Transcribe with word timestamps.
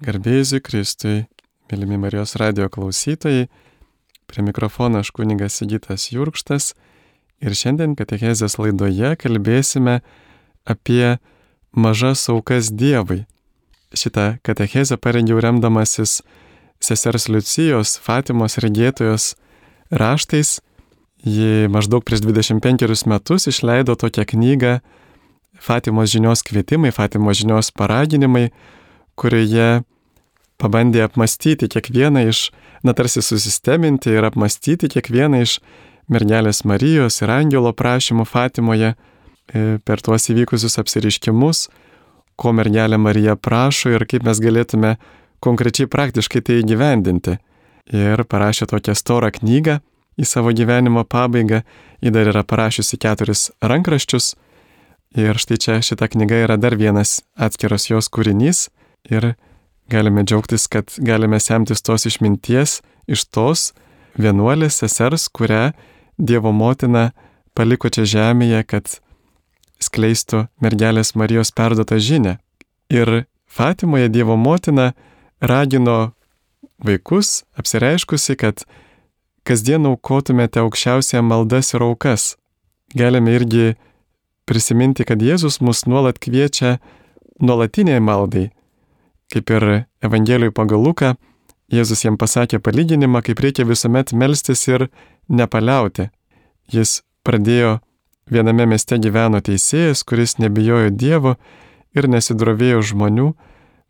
Garbėjai 0.00 0.62
Kristui, 0.64 1.26
mylimi 1.68 1.98
Marijos 2.00 2.32
radio 2.40 2.70
klausytojai, 2.72 3.50
prie 4.32 4.44
mikrofono 4.46 5.02
aš 5.04 5.10
kuningas 5.12 5.58
Sigitas 5.60 6.06
Jurkštas 6.08 6.70
ir 7.44 7.52
šiandien 7.52 7.92
Katechezės 7.98 8.56
laidoje 8.56 9.10
kalbėsime 9.20 9.98
apie 10.64 11.18
mažas 11.76 12.24
aukas 12.32 12.72
Dievui. 12.72 13.26
Šitą 13.92 14.38
Katechezę 14.40 14.96
parengiau 14.96 15.36
remdamasis 15.44 16.22
sesers 16.80 17.28
Liucijos 17.28 17.98
Fatimos 18.00 18.56
regėtojos 18.56 19.34
raštais. 19.92 20.62
Ji 21.28 21.68
maždaug 21.68 22.08
prieš 22.08 22.24
25 22.24 23.04
metus 23.04 23.50
išleido 23.52 24.00
tokią 24.00 24.24
knygą 24.32 24.78
Fatimos 25.60 26.08
žinios 26.08 26.40
kvietimai, 26.40 26.88
Fatimos 26.88 27.36
žinios 27.44 27.68
paraginimai, 27.68 28.48
kurioje 29.20 29.82
pabandė 30.60 31.04
apmastyti 31.06 31.68
kiekvieną 31.72 32.26
iš, 32.30 32.48
na 32.84 32.94
tarsi 32.96 33.22
susisteminti 33.24 34.12
ir 34.16 34.26
apmastyti 34.28 34.90
kiekvieną 34.92 35.42
iš 35.44 35.58
mergelės 36.10 36.64
Marijos 36.68 37.20
ir 37.22 37.32
angelo 37.32 37.72
prašymų 37.76 38.26
Fatimoje 38.28 38.92
e, 38.92 39.78
per 39.84 40.02
tuos 40.04 40.28
įvykusius 40.32 40.78
apsiriškimus, 40.82 41.68
ko 42.40 42.52
mergelė 42.56 42.98
Marija 43.00 43.36
prašo 43.36 43.92
ir 43.94 44.06
kaip 44.08 44.24
mes 44.26 44.40
galėtume 44.40 44.96
konkrečiai 45.44 45.88
praktiškai 45.90 46.42
tai 46.44 46.60
įgyvendinti. 46.64 47.38
Ir 47.90 48.22
parašė 48.28 48.68
tokią 48.70 48.94
storą 48.94 49.30
knygą 49.34 49.80
į 50.20 50.26
savo 50.28 50.52
gyvenimo 50.54 51.02
pabaigą, 51.08 51.62
ji 52.00 52.12
dar 52.14 52.28
yra 52.32 52.44
parašiusi 52.46 52.98
keturis 53.00 53.48
rankraščius. 53.64 54.34
Ir 55.18 55.40
štai 55.42 55.58
čia 55.58 55.78
šita 55.82 56.06
knyga 56.12 56.44
yra 56.44 56.56
dar 56.60 56.76
vienas 56.78 57.18
atskiras 57.34 57.88
jos 57.90 58.06
kūrinys 58.12 58.68
ir 59.04 59.34
galime 59.90 60.24
džiaugtis, 60.24 60.66
kad 60.66 60.90
galime 60.98 61.40
semtis 61.40 61.82
tos 61.82 62.06
išminties 62.06 62.80
iš 63.06 63.24
tos 63.30 63.72
vienuolės 64.18 64.82
sesers, 64.82 65.28
kurią 65.28 65.70
Dievo 66.20 66.52
motina 66.52 67.10
paliko 67.56 67.88
čia 67.88 68.04
žemėje, 68.04 68.60
kad 68.68 69.00
skleistų 69.80 70.46
mergelės 70.60 71.14
Marijos 71.16 71.52
perdotą 71.56 71.96
žinę. 71.96 72.36
Ir 72.92 73.24
Fatimoje 73.48 74.10
Dievo 74.12 74.36
motina 74.36 74.92
ragino 75.40 76.12
vaikus, 76.84 77.44
apsireiškusi, 77.56 78.36
kad 78.36 78.64
kasdien 79.48 79.88
aukotumėte 79.88 80.60
aukščiausią 80.60 81.22
maldas 81.24 81.72
ir 81.74 81.84
aukas. 81.86 82.34
Galime 82.94 83.32
irgi 83.38 83.74
prisiminti, 84.44 85.06
kad 85.06 85.22
Jėzus 85.22 85.60
mus 85.64 85.86
nuolat 85.86 86.18
kviečia 86.22 86.78
nuolatiniai 87.40 88.00
maldai, 88.02 88.50
Kaip 89.30 89.50
ir 89.50 89.66
Evangelijui 90.02 90.50
pagal 90.54 90.82
Luką, 90.82 91.14
Jėzus 91.70 92.02
jam 92.02 92.16
pasakė 92.18 92.58
palyginimą, 92.58 93.20
kaip 93.22 93.38
reikia 93.44 93.62
visuomet 93.66 94.10
melstis 94.10 94.64
ir 94.66 94.88
nepaliauti. 95.30 96.08
Jis 96.66 97.02
pradėjo 97.22 97.76
viename 98.30 98.66
mieste 98.66 98.98
gyveno 98.98 99.38
teisėjas, 99.38 100.02
kuris 100.02 100.38
nebijojo 100.42 100.90
Dievo 100.90 101.36
ir 101.94 102.08
nesidrovėjo 102.10 102.82
žmonių, 102.90 103.28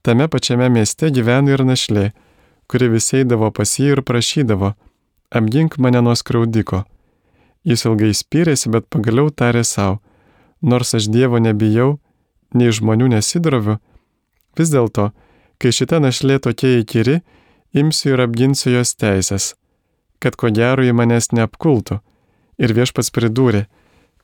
tame 0.05 0.29
pačiame 0.29 0.69
mieste 0.73 1.09
gyveno 1.09 1.55
ir 1.57 1.65
našlė, 1.65 2.11
kuri 2.69 2.91
vis 2.93 3.09
eidavo 3.17 3.49
pas 3.51 3.73
jį 3.79 3.95
ir 3.97 4.05
prašydavo, 4.05 4.75
apgink 5.33 5.79
mane 5.79 6.05
nuo 6.05 6.17
skriaudiko. 6.17 6.85
Jis 7.65 7.85
ilgai 7.89 8.13
spyrėsi, 8.17 8.69
bet 8.73 8.89
pagaliau 8.93 9.33
tarė 9.33 9.65
savo, 9.65 10.01
nors 10.61 10.95
aš 10.97 11.09
Dievo 11.13 11.41
nebijau, 11.41 11.99
nei 12.53 12.73
žmonių 12.73 13.11
nesidroviu, 13.17 13.79
vis 14.57 14.73
dėlto, 14.73 15.11
Kai 15.61 15.73
šita 15.77 16.01
našlė 16.01 16.39
tokia 16.41 16.81
įkyri, 16.81 17.21
imsiu 17.77 18.15
ir 18.15 18.25
apginsiu 18.25 18.73
jos 18.73 18.95
teisės, 18.97 19.55
kad 20.19 20.37
ko 20.41 20.49
gero 20.49 20.85
į 20.87 20.95
manęs 20.97 21.31
neapkultų. 21.37 22.01
Ir 22.61 22.73
viešpats 22.77 23.13
pridūrė, 23.13 23.67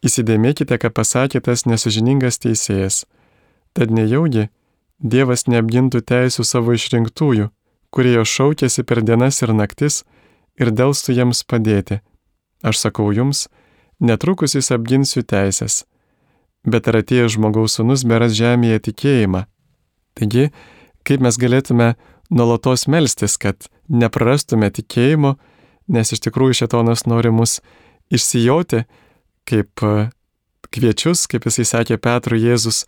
įsidėmėkite, 0.05 0.77
ką 0.81 0.93
pasakė 0.93 1.41
tas 1.45 1.65
nesažiningas 1.69 2.41
teisėjas. 2.41 3.05
Tad 3.77 3.93
nejaugi 3.93 4.49
Dievas 4.97 5.45
neapgintų 5.45 6.01
teisų 6.09 6.45
savo 6.49 6.73
išrinktųjų, 6.73 7.51
kurie 7.93 8.15
jo 8.15 8.25
šaukėsi 8.25 8.85
per 8.85 9.03
dienas 9.05 9.43
ir 9.45 9.53
naktis 9.53 10.05
ir 10.57 10.73
dėlstų 10.73 11.13
jiems 11.19 11.43
padėti. 11.45 12.01
Aš 12.65 12.81
sakau 12.81 13.11
jums, 13.13 13.49
netrukus 14.01 14.57
jis 14.57 14.73
apginsiu 14.73 15.21
teisės. 15.21 15.85
Bet 16.65 16.89
ar 16.89 17.03
atėjęs 17.03 17.37
žmogaus 17.37 17.77
sunus 17.77 18.07
beras 18.09 18.33
žemėje 18.33 18.89
tikėjimą? 18.89 19.45
Taigi, 20.17 20.49
kaip 21.07 21.23
mes 21.23 21.39
galėtume 21.39 21.95
nuolatos 22.31 22.87
melstis, 22.91 23.37
kad 23.39 23.69
neprarastume 23.89 24.71
tikėjimo, 24.75 25.37
nes 25.87 26.13
iš 26.13 26.25
tikrųjų 26.27 26.63
šetonas 26.63 27.07
nori 27.07 27.31
mus 27.31 27.61
išsijauti 28.11 28.85
kaip 29.47 29.83
e, 29.87 30.09
kviečius, 30.75 31.27
kaip 31.31 31.47
jisai 31.47 31.67
sakė 31.69 32.01
Petrui 32.03 32.43
Jėzus, 32.43 32.85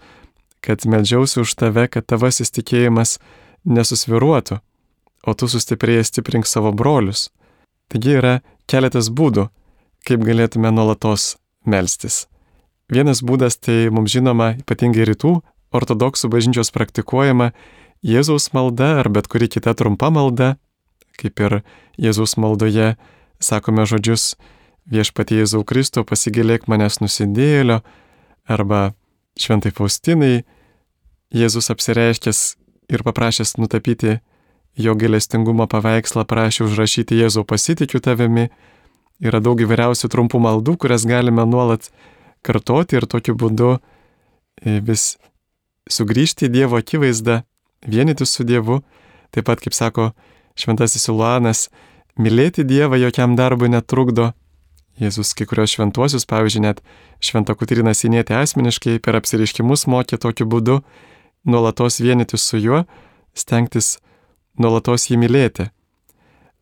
kad 0.64 0.82
melžiausi 0.82 1.42
už 1.44 1.54
tave, 1.58 1.86
kad 1.86 2.06
tavasis 2.10 2.50
tikėjimas 2.54 3.18
nesusviruotų, 3.68 4.58
o 5.26 5.34
tu 5.34 5.48
sustiprėjai 5.50 6.08
stiprink 6.08 6.48
savo 6.50 6.72
brolius. 6.74 7.28
Taigi 7.88 8.18
yra 8.18 8.34
keletas 8.68 9.08
būdų, 9.14 9.48
kaip 10.06 10.24
galėtume 10.26 10.72
nuolatos 10.74 11.36
melstis. 11.66 12.26
Vienas 12.90 13.22
būdas 13.22 13.58
tai 13.60 13.88
mums 13.92 14.12
žinoma, 14.12 14.54
ypatingai 14.62 15.06
rytų 15.08 15.38
ortodoksų 15.76 16.30
bažnyčios 16.32 16.72
praktikuojama 16.72 17.50
Jėzaus 18.04 18.52
malda 18.54 18.98
ar 19.00 19.08
bet 19.10 19.26
kuri 19.26 19.48
kita 19.50 19.74
trumpa 19.74 20.10
malda, 20.14 20.56
kaip 21.18 21.40
ir 21.42 21.60
Jėzaus 21.98 22.36
maldoje 22.38 22.94
sakome 23.42 23.86
žodžius 23.86 24.36
viešpatie 24.88 25.42
Jėzau 25.42 25.64
Kristau 25.66 26.06
pasigilėk 26.06 26.68
manęs 26.70 27.00
nusidėlio, 27.02 27.82
arba 28.48 28.94
šventai 29.38 29.72
Faustinai 29.74 30.44
Jėzus 31.34 31.68
apsireiškęs 31.74 32.40
ir 32.88 33.04
paprašęs 33.04 33.58
nutapyti 33.60 34.18
jo 34.78 34.94
gailestingumo 34.96 35.66
paveikslą, 35.68 36.24
prašė 36.24 36.64
užrašyti 36.68 37.18
Jėzau 37.18 37.44
pasitikiu 37.44 38.00
tavimi. 38.00 38.48
Yra 39.18 39.42
daug 39.42 39.58
įvairiausių 39.58 40.08
trumpų 40.14 40.38
maldų, 40.38 40.76
kurias 40.78 41.04
galime 41.08 41.42
nuolat 41.44 41.90
kartoti 42.46 42.96
ir 42.96 43.06
tokiu 43.10 43.34
būdu 43.34 43.72
e, 43.74 44.78
vis 44.78 45.16
sugrįžti 45.90 46.46
į 46.46 46.52
Dievo 46.54 46.78
akivaizdą 46.78 47.42
vienytis 47.86 48.32
su 48.34 48.46
Dievu, 48.46 48.80
taip 49.34 49.46
pat, 49.48 49.62
kaip 49.62 49.76
sako 49.76 50.10
šventasis 50.58 51.06
Siluanas, 51.06 51.68
mylėti 52.18 52.66
Dievą 52.66 52.98
jokiam 52.98 53.36
darbui 53.38 53.70
netrukdo. 53.72 54.32
Jėzus 54.98 55.30
kai 55.38 55.46
kurios 55.46 55.76
šventuosius, 55.76 56.26
pavyzdžiui, 56.26 56.64
net 56.64 56.80
šventą 57.22 57.54
Kutriną 57.54 57.92
Sinėti 57.94 58.34
asmeniškai 58.34 58.96
per 59.02 59.18
apsiriškimus 59.20 59.86
mokė 59.86 60.18
tokiu 60.18 60.48
būdu 60.50 60.80
nuolatos 61.46 62.00
vienytis 62.02 62.42
su 62.42 62.58
juo, 62.58 62.82
stengtis 63.38 63.98
nuolatos 64.58 65.06
jį 65.06 65.20
mylėti. 65.22 65.68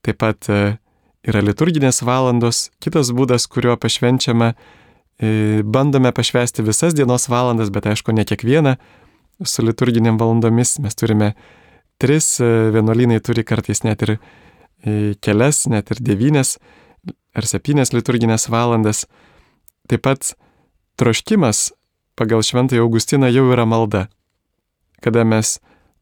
Taip 0.04 0.20
pat 0.20 0.50
e, 0.52 0.76
yra 1.26 1.40
liturginės 1.42 2.02
valandos, 2.04 2.68
kitas 2.84 3.10
būdas, 3.16 3.48
kuriuo 3.48 3.78
pašvenčiame, 3.80 4.52
e, 4.52 5.62
bandome 5.64 6.12
pašvesti 6.12 6.66
visas 6.66 6.94
dienos 6.94 7.30
valandas, 7.32 7.72
bet 7.72 7.88
aišku, 7.88 8.12
ne 8.12 8.26
kiekvieną, 8.28 8.76
su 9.44 9.62
liturginiam 9.62 10.18
valandomis. 10.18 10.78
Mes 10.78 10.94
turime 10.94 11.34
tris, 11.98 12.40
e, 12.40 12.70
vienuolynai 12.72 13.20
turi 13.20 13.44
kartais 13.44 13.82
net 13.84 14.02
ir 14.02 14.16
e, 14.16 15.14
kelias, 15.20 15.66
net 15.66 15.90
ir 15.90 16.00
devynes 16.00 16.56
ar 17.36 17.46
septynes 17.48 17.92
liturginės 17.92 18.48
valandas. 18.52 19.04
Taip 19.88 20.02
pat 20.06 20.32
troškimas 20.98 21.70
pagal 22.16 22.42
Šventąjį 22.42 22.82
Augustiną 22.84 23.28
jau 23.30 23.46
yra 23.52 23.66
malda. 23.68 24.06
Kada 25.04 25.24
mes 25.24 25.58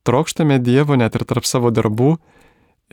trokštame 0.06 0.61
Dievo 0.62 0.97
net 0.97 1.16
ir 1.19 1.27
tarp 1.27 1.47
savo 1.49 1.72
darbų, 1.75 2.16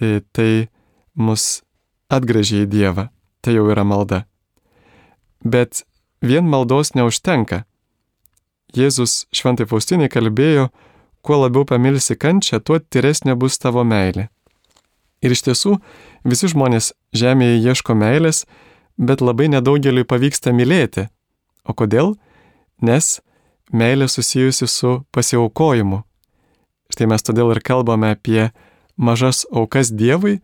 e, 0.01 0.21
tai 0.33 0.69
mus 1.13 1.61
atgražia 2.09 2.65
į 2.65 2.71
Dievą. 2.71 3.09
Tai 3.41 3.53
jau 3.55 3.65
yra 3.73 3.83
malda. 3.87 4.25
Bet 5.41 5.83
vien 6.21 6.45
maldos 6.45 6.93
neužtenka. 6.93 7.65
Jėzus 8.77 9.25
šventai 9.35 9.67
Faustinai 9.67 10.09
kalbėjo, 10.11 10.69
kuo 11.21 11.41
labiau 11.43 11.65
pamilsi 11.67 12.15
kančią, 12.15 12.61
tuo 12.63 12.79
tyresnė 12.79 13.35
bus 13.35 13.59
tavo 13.61 13.83
meilė. 13.87 14.29
Ir 15.21 15.35
iš 15.35 15.43
tiesų, 15.45 15.75
visi 16.25 16.49
žmonės 16.49 16.93
žemėje 17.13 17.59
ieško 17.61 17.95
meilės, 17.97 18.45
bet 18.97 19.21
labai 19.21 19.51
nedaugeliui 19.53 20.07
pavyksta 20.07 20.53
mylėti. 20.55 21.07
O 21.67 21.75
kodėl? 21.77 22.15
Nes 22.81 23.19
meilė 23.71 24.07
susijusi 24.09 24.67
su 24.67 25.01
pasiaukojimu. 25.13 26.01
Štai 26.91 27.07
mes 27.07 27.23
todėl 27.23 27.53
ir 27.53 27.61
kalbame 27.63 28.11
apie 28.15 28.49
mažas 28.97 29.45
aukas 29.51 29.93
Dievui, 29.93 30.39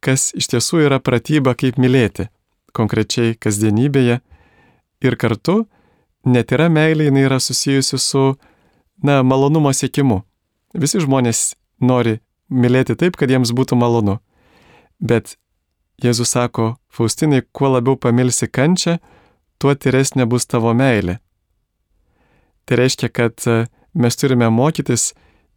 kas 0.00 0.30
iš 0.36 0.50
tiesų 0.52 0.84
yra 0.88 0.98
pratyba 1.00 1.54
kaip 1.54 1.78
mylėti, 1.80 2.28
konkrečiai 2.76 3.36
kasdienybėje 3.38 4.20
ir 5.00 5.16
kartu 5.16 5.64
netyra 6.24 6.68
meilė 6.72 7.08
jinai 7.08 7.26
yra 7.28 7.40
susijusi 7.40 7.98
su, 7.98 8.24
na, 9.02 9.22
malonumo 9.22 9.72
siekimu. 9.72 10.22
Visi 10.74 11.00
žmonės 11.02 11.54
nori 11.80 12.20
mylėti 12.50 12.96
taip, 12.98 13.16
kad 13.16 13.30
jiems 13.30 13.54
būtų 13.56 13.78
malonu. 13.78 14.18
Bet 15.00 15.36
Jėzus 16.00 16.32
sako, 16.32 16.76
Faustinai, 16.88 17.42
kuo 17.52 17.68
labiau 17.74 17.96
pamilsi 18.00 18.48
kančią, 18.48 18.98
tuo 19.60 19.74
tyresnė 19.76 20.24
bus 20.26 20.46
tavo 20.48 20.72
meilė. 20.74 21.18
Tai 22.64 22.78
reiškia, 22.80 23.10
kad 23.12 23.44
e, 23.44 23.66
mes 23.92 24.16
turime 24.16 24.48
mokytis 24.48 25.10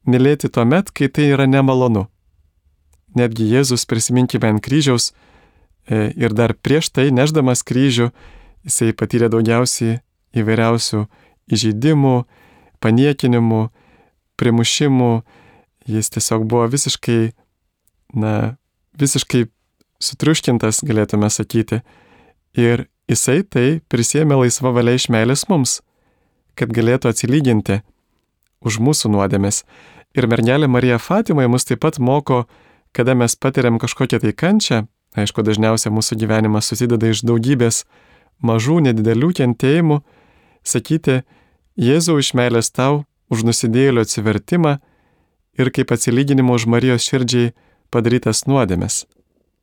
mylėti 0.04 0.52
tuo 0.52 0.66
met, 0.68 0.92
kai 0.92 1.08
tai 1.08 1.30
yra 1.32 1.48
nemalonu. 1.48 2.08
Netgi 3.16 3.48
Jėzus 3.54 3.86
prisiminkime 3.88 4.50
ant 4.52 4.64
kryžiaus 4.66 5.12
e, 5.88 6.12
ir 6.12 6.36
dar 6.36 6.56
prieš 6.60 6.92
tai 6.92 7.08
neždamas 7.16 7.64
kryžių, 7.64 8.10
jisai 8.68 8.92
patyrė 8.98 9.32
daugiausiai 9.32 10.02
įvairiausių 10.38 11.06
įžeidimų, 11.54 12.16
paniekinimų, 12.84 13.62
primušimų, 14.40 15.12
jis 15.90 16.12
tiesiog 16.16 16.46
buvo 16.50 16.68
visiškai, 16.72 17.34
na, 18.18 18.56
visiškai 19.00 19.46
sutriuškintas, 20.04 20.84
galėtume 20.88 21.30
sakyti. 21.32 21.82
Ir 22.60 22.88
jisai 23.10 23.42
tai 23.44 23.82
prisėmė 23.90 24.38
laisvą 24.44 24.74
valią 24.76 24.98
iš 24.98 25.10
meilės 25.14 25.48
mums, 25.50 25.80
kad 26.60 26.74
galėtų 26.74 27.12
atsilyginti 27.12 27.82
už 28.64 28.80
mūsų 28.84 29.12
nuodėmės. 29.14 29.64
Ir 30.14 30.30
mergelė 30.30 30.70
Marija 30.70 31.00
Fatimai 31.02 31.48
mus 31.50 31.66
taip 31.66 31.82
pat 31.84 31.98
moko, 32.00 32.44
kada 32.94 33.16
mes 33.18 33.36
patiriam 33.36 33.80
kažkokią 33.82 34.22
tai 34.22 34.34
kančią, 34.38 34.84
aišku, 35.18 35.42
dažniausiai 35.46 35.94
mūsų 35.94 36.20
gyvenimas 36.22 36.70
susideda 36.70 37.10
iš 37.10 37.24
daugybės 37.26 37.84
mažų, 38.46 38.80
nedidelių 38.88 39.32
kentėjimų, 39.40 40.00
sakyti, 40.64 41.24
Jėzau 41.74 42.20
iš 42.22 42.36
meilės 42.38 42.70
tau 42.70 43.06
už 43.34 43.48
nusidėjėlio 43.48 44.04
atsivertimą 44.06 44.76
ir 45.58 45.72
kaip 45.74 45.94
atsilyginimo 45.96 46.54
už 46.54 46.68
Marijos 46.70 47.06
širdžiai 47.08 47.54
padarytas 47.94 48.46
nuodėmes. 48.46 49.06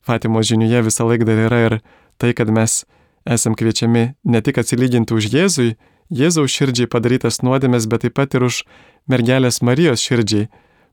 Fatimos 0.03 0.49
žiniuje 0.51 0.83
visą 0.89 1.07
laiką 1.07 1.29
dar 1.29 1.45
yra 1.47 1.61
ir 1.69 1.77
tai, 2.19 2.33
kad 2.35 2.51
mes 2.51 2.83
esam 3.29 3.55
kviečiami 3.55 4.05
ne 4.25 4.41
tik 4.43 4.59
atsilyginti 4.59 5.15
už 5.15 5.31
Jėzui, 5.31 5.77
Jėzaus 6.11 6.51
širdžiai 6.51 6.91
padarytas 6.91 7.39
nuodėmes, 7.47 7.87
bet 7.87 8.03
taip 8.03 8.17
pat 8.19 8.35
ir 8.35 8.49
už 8.49 8.65
mergelės 9.07 9.61
Marijos 9.63 10.03
širdžiai 10.03 10.49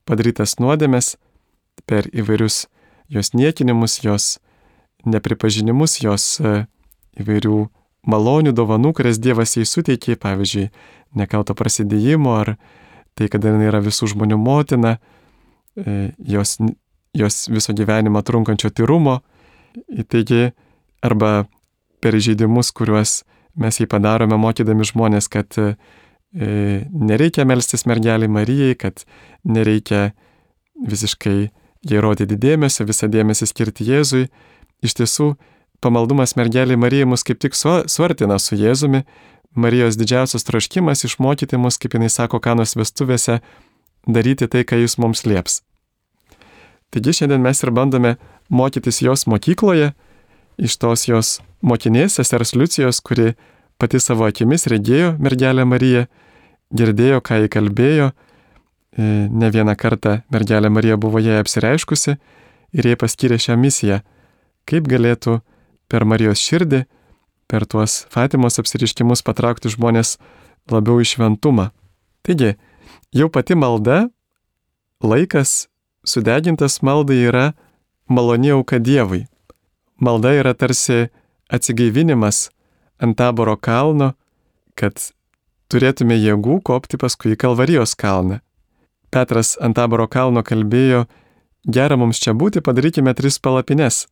padarytas 0.06 0.60
nuodėmes 0.62 1.16
per 1.90 2.06
įvairius 2.14 2.68
jos 3.10 3.34
niekinimus, 3.34 4.04
jos 4.06 4.38
nepripažinimus, 5.06 5.98
jos 6.04 6.38
e, 6.40 6.68
įvairių 7.18 7.64
malonių 8.08 8.56
dovanų, 8.56 8.94
kurias 8.98 9.20
Dievas 9.22 9.58
jai 9.58 9.68
suteikė, 9.68 10.18
pavyzdžiui, 10.22 10.70
nekalto 11.20 11.56
prasidėjimo 11.58 12.34
ar 12.40 12.56
tai, 13.18 13.30
kad 13.32 13.44
jinai 13.44 13.70
yra 13.70 13.82
visų 13.84 14.12
žmonių 14.14 14.38
motina, 14.40 14.98
e, 15.78 16.12
jos 16.24 16.58
jos 17.18 17.48
viso 17.50 17.74
gyvenimą 17.74 18.22
trunkančio 18.24 18.70
tyrumo, 18.70 19.20
taigi 20.10 20.52
arba 21.02 21.48
per 22.02 22.18
žaidimus, 22.22 22.72
kuriuos 22.78 23.22
mes 23.58 23.80
jį 23.82 23.88
padarome 23.90 24.38
mokydami 24.38 24.86
žmonės, 24.86 25.30
kad 25.34 25.58
e, 25.58 25.74
nereikia 26.92 27.46
melstis 27.50 27.88
mergeliai 27.90 28.30
Marijai, 28.30 28.76
kad 28.78 29.06
nereikia 29.44 30.12
visiškai 30.88 31.38
jai 31.88 32.04
rodyti 32.04 32.38
dėmesio, 32.38 32.86
visą 32.86 33.10
dėmesį 33.10 33.50
skirti 33.50 33.88
Jėzui. 33.88 34.28
Iš 34.86 34.94
tiesų, 35.00 35.32
pamaldumas 35.82 36.36
mergeliai 36.38 36.80
Marijai 36.80 37.08
mus 37.10 37.24
kaip 37.24 37.40
tik 37.40 37.56
su, 37.56 37.84
suartina 37.88 38.40
su 38.40 38.58
Jėzumi. 38.58 39.04
Marijos 39.58 39.98
didžiausias 39.98 40.46
troškimas 40.46 41.04
išmokyti 41.08 41.58
mus, 41.58 41.80
kaip 41.82 41.96
jinai 41.98 42.10
sako, 42.14 42.40
kanos 42.40 42.76
vestuvėse, 42.78 43.40
daryti 44.06 44.48
tai, 44.48 44.62
ką 44.68 44.78
jis 44.84 44.98
mums 45.02 45.26
lieps. 45.26 45.62
Taigi 46.94 47.16
šiandien 47.20 47.42
mes 47.42 47.64
ir 47.64 47.72
bandome 47.74 48.16
mokytis 48.54 49.02
jos 49.02 49.26
mokykloje, 49.28 49.92
iš 50.58 50.78
tos 50.78 51.08
jos 51.10 51.40
mokinės, 51.62 52.20
sesers 52.20 52.54
Liucijos, 52.56 53.02
kuri 53.02 53.34
pati 53.82 54.00
savo 54.02 54.28
akimis 54.30 54.68
regėjo 54.70 55.16
mergelę 55.22 55.66
Mariją, 55.66 56.06
girdėjo, 56.74 57.20
ką 57.22 57.42
jį 57.44 57.52
kalbėjo, 57.54 58.12
e, 58.12 59.28
ne 59.30 59.52
vieną 59.54 59.76
kartą 59.78 60.22
mergelė 60.34 60.70
Marija 60.70 60.98
buvo 60.98 61.20
jai 61.24 61.42
apsireiškusi 61.42 62.18
ir 62.74 62.90
jai 62.92 62.98
paskyrė 63.00 63.38
šią 63.42 63.58
misiją, 63.60 64.02
kaip 64.68 64.88
galėtų 64.90 65.40
per 65.92 66.06
Marijos 66.06 66.42
širdį, 66.44 66.84
per 67.48 67.66
tuos 67.66 68.04
Fatimos 68.12 68.60
apsiriškimus 68.60 69.24
patraukti 69.24 69.72
žmonės 69.72 70.18
labiau 70.72 71.00
į 71.02 71.08
šventumą. 71.14 71.70
Taigi, 72.28 72.56
jau 73.16 73.30
pati 73.32 73.56
malda, 73.56 74.08
laikas 75.04 75.68
sudegintas 76.08 76.82
maldai 76.84 77.22
yra 77.30 77.46
maloni 78.08 78.52
auka 78.56 78.80
Dievui. 78.80 79.26
Malda 80.00 80.34
yra 80.36 80.54
tarsi 80.54 81.08
atsigaivinimas 81.50 82.50
ant 83.00 83.18
taboro 83.18 83.56
kalno, 83.58 84.14
kad 84.76 85.00
turėtume 85.72 86.18
jėgų 86.18 86.60
kopti 86.68 87.00
paskui 87.00 87.36
į 87.36 87.40
Kalvarijos 87.42 87.96
kalną. 88.00 88.42
Petras 89.12 89.56
ant 89.64 89.78
taboro 89.78 90.08
kalno 90.12 90.44
kalbėjo, 90.44 91.06
gera 91.64 91.98
mums 91.98 92.20
čia 92.20 92.36
būti, 92.36 92.62
padarykime 92.64 93.14
tris 93.16 93.40
palapines. 93.40 94.06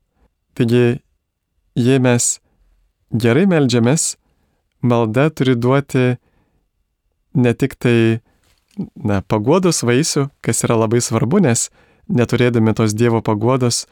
Taigi, 0.56 1.02
jei 1.76 2.00
mes 2.00 2.38
gerai 3.12 3.46
melžiamės, 3.50 4.16
malda 4.82 5.30
turi 5.30 5.56
duoti 5.56 6.16
ne 7.36 7.54
tik 7.54 7.76
tai 7.80 8.22
na, 8.96 9.22
paguodos 9.22 9.84
vaisių, 9.88 10.30
kas 10.44 10.64
yra 10.68 10.78
labai 10.80 11.02
svarbu, 11.04 11.42
nes 11.44 11.70
neturėdami 12.08 12.76
tos 12.78 12.96
Dievo 12.96 13.22
paguodos, 13.26 13.86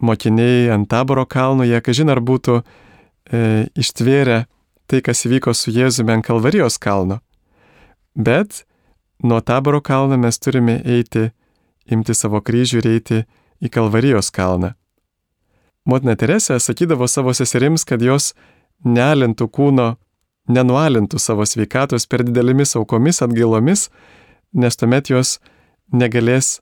mokiniai 0.00 0.70
ant 0.74 0.88
taboro 0.90 1.26
kalno, 1.26 1.66
jie, 1.66 1.80
kažin 1.84 2.12
ar 2.12 2.22
būtų 2.24 2.60
e, 2.60 3.42
ištvėrę 3.78 4.44
tai, 4.90 5.02
kas 5.04 5.24
įvyko 5.26 5.54
su 5.54 5.72
Jėzumi 5.74 6.16
ant 6.16 6.26
Kalvarijos 6.26 6.78
kalno. 6.82 7.20
Bet 8.14 8.64
nuo 9.22 9.40
taboro 9.40 9.80
kalno 9.80 10.18
mes 10.18 10.40
turime 10.42 10.80
eiti, 10.84 11.30
imti 11.90 12.16
savo 12.16 12.40
kryžių 12.42 12.82
ir 12.82 12.90
eiti 12.96 13.22
į 13.60 13.70
Kalvarijos 13.72 14.32
kalną. 14.34 14.74
Motina 15.90 16.14
Teresė 16.14 16.60
sakydavo 16.62 17.08
savo 17.10 17.32
seserims, 17.34 17.82
kad 17.88 18.02
jos 18.04 18.30
nealintų 18.86 19.48
kūno, 19.50 19.88
nenualintų 20.46 21.18
savo 21.18 21.46
sveikatos 21.48 22.06
per 22.06 22.22
didelėmis 22.26 22.76
aukomis, 22.78 23.18
atgailomis, 23.24 23.88
nes 24.54 24.78
tuomet 24.78 25.10
jos 25.10 25.38
negalės 25.90 26.60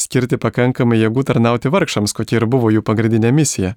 skirti 0.00 0.38
pakankamai 0.40 1.02
jėgų 1.02 1.26
tarnauti 1.28 1.72
vargšams, 1.72 2.14
kokia 2.16 2.40
ir 2.40 2.48
buvo 2.48 2.72
jų 2.72 2.84
pagrindinė 2.86 3.34
misija. 3.36 3.74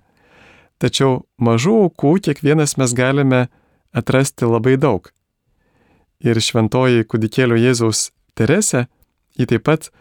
Tačiau 0.80 1.26
mažų 1.44 1.76
aukų 1.90 2.16
kiekvienas 2.30 2.78
mes 2.80 2.96
galime 2.96 3.46
atrasti 3.96 4.48
labai 4.48 4.78
daug. 4.80 5.12
Ir 6.24 6.40
šventoji 6.40 7.04
kudikėlio 7.04 7.60
Jėzaus 7.60 8.10
Teresė, 8.36 8.88
ji 9.36 9.48
taip 9.52 9.68
pat 9.68 9.92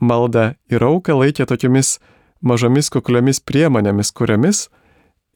maldą 0.00 0.52
ir 0.68 0.84
auką 0.84 1.16
laikė 1.22 1.48
tokiomis 1.48 1.98
mažomis 2.42 2.90
kukliomis 2.92 3.40
priemonėmis, 3.40 4.12
kuriomis 4.12 4.66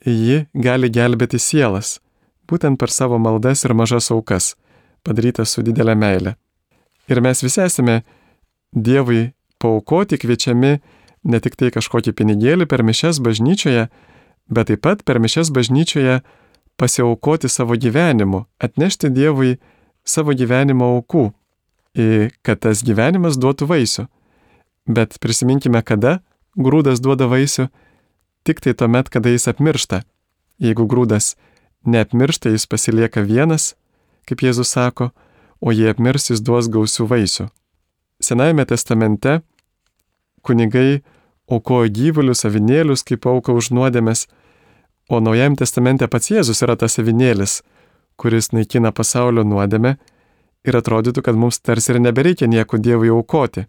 ji 0.05 0.45
gali 0.55 0.91
gelbėti 0.93 1.39
sielas, 1.41 2.01
būtent 2.51 2.79
per 2.79 2.91
savo 2.91 3.19
maldas 3.19 3.65
ir 3.65 3.75
mažas 3.75 4.11
aukas, 4.15 4.55
padarytas 5.07 5.55
su 5.55 5.65
didelė 5.67 5.97
meile. 5.99 6.37
Ir 7.09 7.23
mes 7.23 7.43
visi 7.43 7.63
esame 7.63 8.03
Dievui 8.77 9.31
paukoti 9.63 10.19
kviečiami 10.19 10.73
ne 11.27 11.39
tik 11.41 11.55
tai 11.57 11.71
kažkokį 11.75 12.13
pinigėlį 12.13 12.67
per 12.69 12.83
mišes 12.87 13.23
bažnyčioje, 13.25 13.87
bet 14.51 14.69
taip 14.71 14.83
pat 14.85 15.05
per 15.07 15.21
mišes 15.23 15.51
bažnyčioje 15.55 16.21
pasiaukoti 16.77 17.49
savo 17.49 17.79
gyvenimu, 17.79 18.45
atnešti 18.61 19.11
Dievui 19.11 19.57
savo 20.05 20.35
gyvenimo 20.37 20.93
aukų, 20.99 21.31
kad 22.45 22.63
tas 22.63 22.85
gyvenimas 22.85 23.39
duotų 23.41 23.71
vaisių. 23.71 24.07
Bet 24.87 25.17
prisiminkime, 25.23 25.81
kada 25.83 26.21
grūdas 26.57 27.03
duoda 27.05 27.29
vaisių, 27.31 27.69
tik 28.47 28.63
tai 28.65 28.75
tuomet, 28.75 29.11
kada 29.13 29.33
jis 29.33 29.49
apmiršta. 29.53 30.03
Jeigu 30.63 30.87
grūdas 30.89 31.35
neapmiršta, 31.87 32.51
jis 32.55 32.67
pasilieka 32.67 33.23
vienas, 33.27 33.75
kaip 34.27 34.43
Jėzus 34.43 34.73
sako, 34.73 35.11
o 35.61 35.73
jei 35.73 35.91
apmirs, 35.93 36.31
jis 36.31 36.43
duos 36.45 36.71
gausių 36.73 37.07
vaisių. 37.11 37.49
Senajame 38.23 38.65
testamente 38.65 39.41
kunigai 40.47 41.03
aukojo 41.51 41.91
gyvulius, 41.93 42.45
avinėlius 42.49 43.05
kaip 43.07 43.27
auka 43.29 43.55
už 43.55 43.71
nuodėmės, 43.77 44.27
o 45.09 45.21
Naujajame 45.23 45.61
testamente 45.61 46.09
pats 46.11 46.33
Jėzus 46.33 46.63
yra 46.65 46.77
tas 46.77 46.99
avinėlis, 46.99 47.61
kuris 48.17 48.51
naikina 48.53 48.93
pasaulio 48.93 49.45
nuodėmę 49.47 49.97
ir 50.67 50.79
atrodytų, 50.81 51.23
kad 51.23 51.39
mums 51.39 51.61
tarsi 51.61 51.93
ir 51.95 52.01
nebereikia 52.03 52.49
nieko 52.51 52.81
Dievui 52.83 53.13
aukoti. 53.15 53.67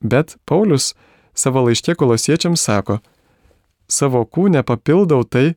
Bet 0.00 0.36
Paulius 0.46 0.92
savo 1.36 1.62
laiškė 1.66 1.94
kolosiečiams 2.00 2.64
sako, 2.68 2.98
savo 3.88 4.24
kūnę 4.24 4.64
papildau 4.66 5.24
tai, 5.24 5.54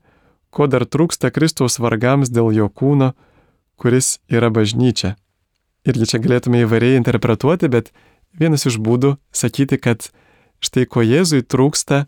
ko 0.50 0.68
dar 0.68 0.86
trūksta 0.86 1.32
Kristaus 1.34 1.80
vargams 1.80 2.32
dėl 2.34 2.52
jo 2.56 2.70
kūno, 2.70 3.14
kuris 3.80 4.18
yra 4.30 4.50
bažnyčia. 4.54 5.16
Irgi 5.88 6.10
čia 6.12 6.20
galėtume 6.22 6.64
įvairiai 6.66 7.00
interpretuoti, 7.00 7.70
bet 7.72 7.94
vienas 8.36 8.66
iš 8.68 8.80
būdų 8.84 9.16
sakyti, 9.32 9.80
kad 9.80 10.10
štai 10.60 10.86
ko 10.90 11.06
Jėzui 11.06 11.46
trūksta, 11.48 12.06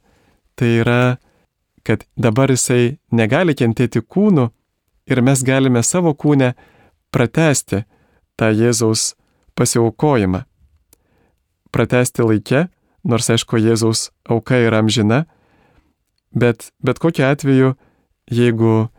tai 0.59 0.71
yra, 0.81 1.17
kad 1.87 2.03
dabar 2.19 2.51
jisai 2.51 2.99
negali 3.15 3.55
kentėti 3.57 4.03
kūnu 4.03 4.49
ir 5.07 5.23
mes 5.23 5.43
galime 5.47 5.83
savo 5.83 6.13
kūnę 6.13 6.51
pratesti 7.11 7.85
tą 8.35 8.51
Jėzaus 8.51 9.13
pasiaukojimą. 9.55 10.43
Pratesti 11.71 12.27
laikę, 12.27 12.67
nors 13.03 13.29
aišku, 13.33 13.59
Jėzaus 13.59 14.09
auka 14.29 14.59
yra 14.61 14.81
amžina, 14.81 15.25
bet 16.31 16.71
bet 16.79 16.99
kokiu 16.99 17.27
atveju, 17.27 17.75
jeigu 18.31 18.89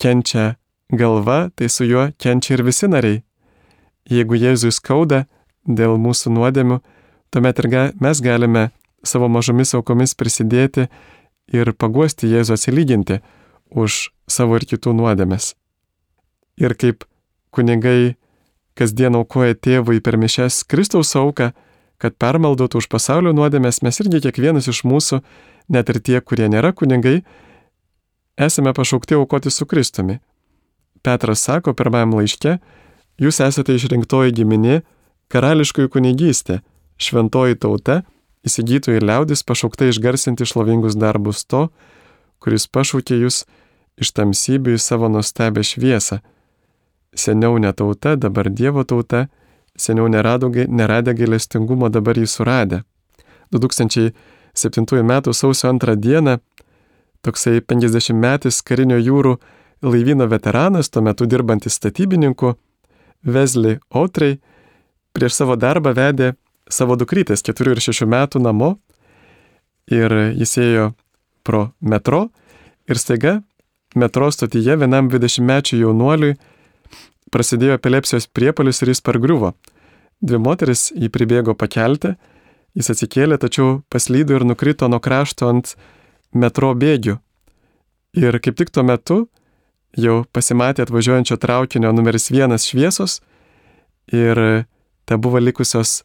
kenčia 0.00 0.56
galva, 0.92 1.50
tai 1.54 1.68
su 1.68 1.86
juo 1.88 2.10
kenčia 2.18 2.56
ir 2.56 2.64
visi 2.66 2.88
nariai. 2.88 3.22
Jeigu 4.10 4.36
Jėzui 4.36 4.72
skauda 4.74 5.24
dėl 5.64 5.96
mūsų 6.00 6.32
nuodėmių, 6.34 6.80
tuomet 7.32 7.62
ir 7.62 7.68
ga, 7.70 7.82
mes 8.00 8.20
galime 8.20 8.70
savo 9.06 9.28
mažomis 9.30 9.74
aukomis 9.78 10.14
prisidėti 10.18 10.88
ir 11.52 11.72
paguosti 11.72 12.30
Jėzų 12.30 12.56
atsilyginti 12.58 13.20
už 13.70 14.10
savo 14.28 14.58
ir 14.58 14.66
kitų 14.68 14.94
nuodėmes. 14.98 15.54
Ir 16.60 16.74
kaip 16.76 17.06
kunigai 17.54 18.16
kasdien 18.78 19.16
aukoja 19.16 19.56
tėvui 19.56 20.00
per 20.04 20.18
mišes 20.20 20.62
Kristaus 20.68 21.14
auką, 21.16 21.52
kad 22.02 22.16
permaldotų 22.18 22.82
už 22.82 22.88
pasaulio 22.90 23.30
nuodėmės, 23.36 23.78
mes 23.86 24.00
irgi 24.02 24.24
kiekvienas 24.26 24.66
iš 24.72 24.82
mūsų, 24.88 25.20
net 25.70 25.90
ir 25.92 26.00
tie, 26.02 26.18
kurie 26.18 26.48
nėra 26.50 26.72
kunigai, 26.74 27.20
esame 28.34 28.72
pašaukti 28.74 29.14
aukoti 29.14 29.52
su 29.54 29.68
Kristumi. 29.70 30.18
Petras 31.02 31.44
sako 31.46 31.76
pirmajam 31.78 32.16
laiške, 32.18 32.56
jūs 33.22 33.38
esate 33.46 33.76
išrinktoji 33.78 34.34
giminė, 34.34 34.80
karališkoji 35.30 35.92
kunigystė, 35.94 36.60
šventoji 36.98 37.60
tauta, 37.62 38.02
įsigytojai 38.46 39.02
liaudis 39.02 39.44
pašaukta 39.46 39.86
išgarsinti 39.90 40.46
šlovingus 40.48 40.98
darbus 40.98 41.44
to, 41.46 41.68
kuris 42.42 42.66
pašaukė 42.66 43.20
jūs 43.22 43.44
iš 44.02 44.10
tamsybių 44.16 44.74
į 44.74 44.82
savo 44.82 45.10
nustebę 45.12 45.62
šviesą. 45.62 46.18
Seniau 47.14 47.58
ne 47.62 47.70
tauta, 47.76 48.16
dabar 48.16 48.50
Dievo 48.50 48.82
tauta, 48.88 49.28
seniau 49.76 50.08
nerado, 50.08 50.50
neradę 50.68 51.14
gailestingumo, 51.14 51.88
dabar 51.88 52.18
jį 52.18 52.26
suradę. 52.26 52.82
2007 53.52 55.00
m. 55.00 55.12
sausio 55.32 55.72
2 55.72 55.96
d. 55.96 56.38
toksai 57.22 57.60
50 57.60 58.14
metais 58.14 58.62
karinio 58.62 58.98
jūrų 58.98 59.36
laivyno 59.82 60.26
veteranas, 60.26 60.90
tuo 60.90 61.02
metu 61.02 61.26
dirbantis 61.26 61.74
statybininku, 61.74 62.54
Vesli 63.22 63.78
Outrey, 63.94 64.40
prieš 65.12 65.36
savo 65.42 65.56
darbą 65.56 65.92
vedė 65.94 66.32
savo 66.70 66.96
dukrytės 66.96 67.44
4 67.46 67.74
ir 67.74 67.80
6 67.80 68.08
metų 68.08 68.42
namo 68.42 68.76
ir 69.90 70.12
jis 70.38 70.56
ėjo 70.58 70.86
pro 71.46 71.72
metro 71.80 72.28
ir 72.88 72.98
staiga 72.98 73.40
metro 73.94 74.30
stotyje 74.32 74.76
vienam 74.80 75.10
20-mečiui 75.12 75.82
jaunuoliui 75.82 76.36
prasidėjo 77.32 77.78
epilepsijos 77.78 78.28
priepolius 78.28 78.82
ir 78.82 78.92
jis 78.92 79.02
pargriuvo. 79.04 79.54
Dvi 80.22 80.38
moteris 80.38 80.90
jį 80.94 81.10
pribėgo 81.10 81.56
pakelti, 81.58 82.14
jis 82.78 82.92
atsikėlė, 82.94 83.38
tačiau 83.42 83.80
paslydo 83.92 84.36
ir 84.36 84.46
nukrito 84.46 84.88
nuo 84.88 85.00
krašto 85.02 85.48
ant 85.50 85.74
metro 86.32 86.72
bėgių. 86.78 87.18
Ir 88.20 88.38
kaip 88.44 88.58
tik 88.60 88.70
tuo 88.70 88.84
metu 88.84 89.18
jau 89.96 90.22
pasimatė 90.32 90.84
atvažiuojančio 90.84 91.36
traukinio 91.40 91.92
numeris 91.92 92.30
vienas 92.32 92.68
šviesos 92.68 93.20
ir 94.12 94.64
te 95.08 95.16
buvo 95.16 95.40
likusios, 95.40 96.02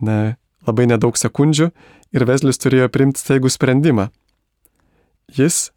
na, 0.00 0.36
labai 0.66 0.88
nedaug 0.90 1.16
sekundžių 1.16 1.70
ir 2.16 2.26
Veslis 2.28 2.60
turėjo 2.60 2.88
primti 2.92 3.20
staigų 3.22 3.52
sprendimą. 3.52 4.08
Jis, 5.36 5.70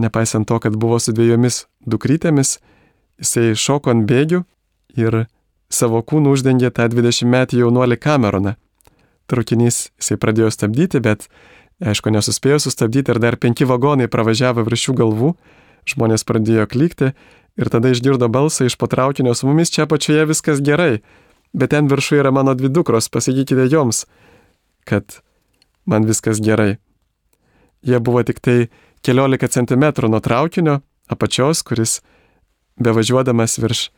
nepaisant 0.00 0.48
to, 0.48 0.58
kad 0.60 0.76
buvo 0.80 0.98
su 1.00 1.14
dviejomis 1.14 1.64
dukrytėmis, 1.86 2.58
jisai 3.22 3.54
šoko 3.58 3.94
ant 3.94 4.06
bėgių 4.08 4.44
ir 5.00 5.24
savo 5.72 6.02
kūnų 6.02 6.34
uždengė 6.36 6.70
tą 6.74 6.88
20 6.92 7.30
metį 7.30 7.64
jaunuolį 7.64 7.98
Cameroną. 8.02 8.54
Traukinys 9.30 9.88
jisai 9.98 10.18
pradėjo 10.20 10.50
stabdyti, 10.52 11.00
bet, 11.00 11.28
aišku, 11.80 12.12
nesuspėjo 12.12 12.60
sustabdyti 12.66 13.14
ir 13.14 13.20
dar 13.22 13.38
penki 13.40 13.66
vagonai 13.66 14.10
pravažiavo 14.12 14.66
virš 14.66 14.88
jų 14.90 14.96
galvų 15.00 15.34
Žmonės 15.88 16.24
pradėjo 16.24 16.64
klykti 16.70 17.12
ir 17.60 17.70
tada 17.70 17.92
išgirdo 17.92 18.28
balsą 18.32 18.68
iš 18.68 18.78
patraukinio, 18.80 19.34
su 19.36 19.46
mumis 19.46 19.72
čia 19.72 19.86
pačioje 19.90 20.24
viskas 20.30 20.62
gerai, 20.64 21.02
bet 21.52 21.74
ten 21.74 21.90
viršuje 21.90 22.22
yra 22.22 22.32
mano 22.34 22.54
dvi 22.56 22.70
dukros, 22.72 23.10
pasakykite 23.12 23.68
joms, 23.70 24.04
kad 24.88 25.20
man 25.84 26.08
viskas 26.08 26.40
gerai. 26.40 26.78
Jie 27.84 28.00
buvo 28.00 28.24
tik 28.24 28.40
tai 28.40 28.70
keliolika 29.04 29.48
centimetrų 29.48 30.08
nuo 30.08 30.22
traukinio 30.24 30.80
apačios, 31.12 31.60
kuris 31.62 32.00
bevažiuodamas 32.76 33.58
virš 33.58 33.90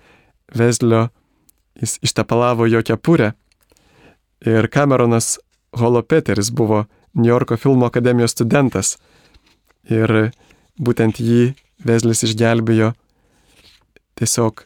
Vezlio 0.55 1.09
jis 1.81 1.99
ištepalavo 2.03 2.67
jo 2.67 2.83
kepurę. 2.83 3.33
Ir 4.41 4.69
Cameronas 4.71 5.39
Holopeteris 5.73 6.51
buvo 6.51 6.85
New 7.15 7.29
Yorko 7.29 7.57
filmo 7.57 7.87
akademijos 7.87 8.31
studentas. 8.31 8.97
Ir 9.91 10.31
būtent 10.81 11.21
jį 11.21 11.55
Vezlis 11.85 12.23
išgelbėjo 12.25 12.93
tiesiog 14.17 14.65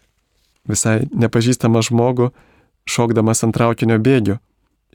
visai 0.70 1.08
nepažįstamą 1.10 1.82
žmogų, 1.82 2.30
šokdamas 2.86 3.42
ant 3.46 3.54
traukinio 3.56 3.98
bėgių. 3.98 4.38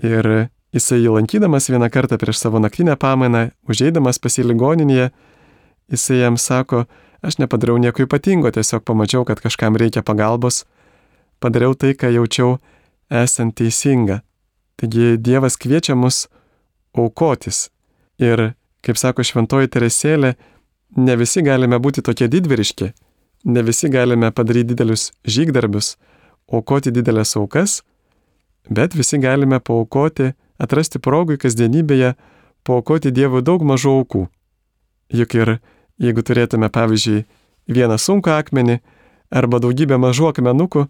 Ir 0.03 0.49
jisai 0.75 1.01
jį 1.01 1.15
lankydamas 1.15 1.69
vieną 1.71 1.89
kartą 1.91 2.19
prieš 2.19 2.39
savo 2.43 2.59
naktinę 2.63 2.95
pamainą, 2.99 3.49
užeidamas 3.67 4.19
pas 4.19 4.37
jį 4.37 4.47
ligoninėje, 4.51 5.09
jisai 5.91 6.21
jam 6.21 6.39
sako, 6.39 6.85
aš 7.25 7.39
nepadariau 7.41 7.79
nieko 7.81 8.05
ypatingo, 8.05 8.51
tiesiog 8.53 8.83
pamačiau, 8.85 9.25
kad 9.25 9.41
kažkam 9.41 9.77
reikia 9.79 10.05
pagalbos, 10.05 10.63
padariau 11.41 11.73
tai, 11.73 11.93
ką 11.97 12.11
jaučiau 12.13 12.57
esant 13.09 13.55
teisinga. 13.57 14.21
Taigi 14.77 15.15
Dievas 15.17 15.57
kviečia 15.57 15.95
mus 15.95 16.25
aukotis. 16.95 17.69
Ir, 18.19 18.53
kaip 18.85 18.99
sako 18.99 19.23
šventoji 19.25 19.71
Teresėlė, 19.71 20.35
ne 20.95 21.15
visi 21.19 21.43
galime 21.43 21.79
būti 21.81 22.03
tokie 22.05 22.27
didvyriški, 22.31 22.91
ne 23.45 23.63
visi 23.63 23.89
galime 23.91 24.31
padaryti 24.31 24.73
didelius 24.73 25.11
žygdarbius, 25.27 25.95
aukoti 26.51 26.93
didelės 26.95 27.35
aukas, 27.39 27.81
bet 28.69 28.95
visi 28.95 29.19
galime 29.21 29.59
paukoti, 29.59 30.33
atrasti 30.61 30.99
progui 30.99 31.37
kasdienybėje, 31.41 32.15
paukoti 32.65 33.11
Dievui 33.11 33.43
daug 33.45 33.63
mažų 33.63 33.99
aukų. 33.99 34.25
Juk 35.13 35.35
ir 35.37 35.57
jeigu 36.01 36.23
turėtume, 36.25 36.69
pavyzdžiui, 36.69 37.25
vieną 37.71 37.97
sunku 38.01 38.31
akmenį 38.33 38.79
arba 39.33 39.59
daugybę 39.63 39.97
mažų 40.01 40.29
akmenukų, 40.31 40.85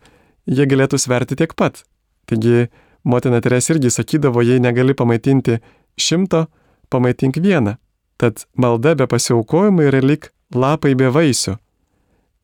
jie 0.46 0.66
galėtų 0.70 1.00
sverti 1.02 1.38
tiek 1.40 1.56
pat. 1.58 1.84
Taigi, 2.30 2.70
motina 3.04 3.42
Teres 3.42 3.70
irgi 3.70 3.92
sakydavo, 3.94 4.42
jei 4.42 4.60
negali 4.60 4.96
pamaitinti 4.98 5.60
šimto, 5.98 6.46
pamaitink 6.90 7.38
vieną. 7.42 7.78
Tad 8.18 8.46
malda 8.56 8.96
be 8.96 9.08
pasiaukojimo 9.12 9.86
yra 9.90 10.02
lik 10.02 10.32
lapai 10.56 10.96
be 10.96 11.10
vaisių. 11.12 11.58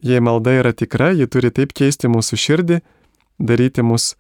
Jei 0.01 0.19
malda 0.19 0.55
yra 0.57 0.73
tikra, 0.73 1.11
ji 1.13 1.27
turi 1.29 1.51
taip 1.53 1.73
keisti 1.77 2.09
mūsų 2.09 2.39
širdį, 2.43 2.79
daryti 3.39 3.85
mus 3.85 4.15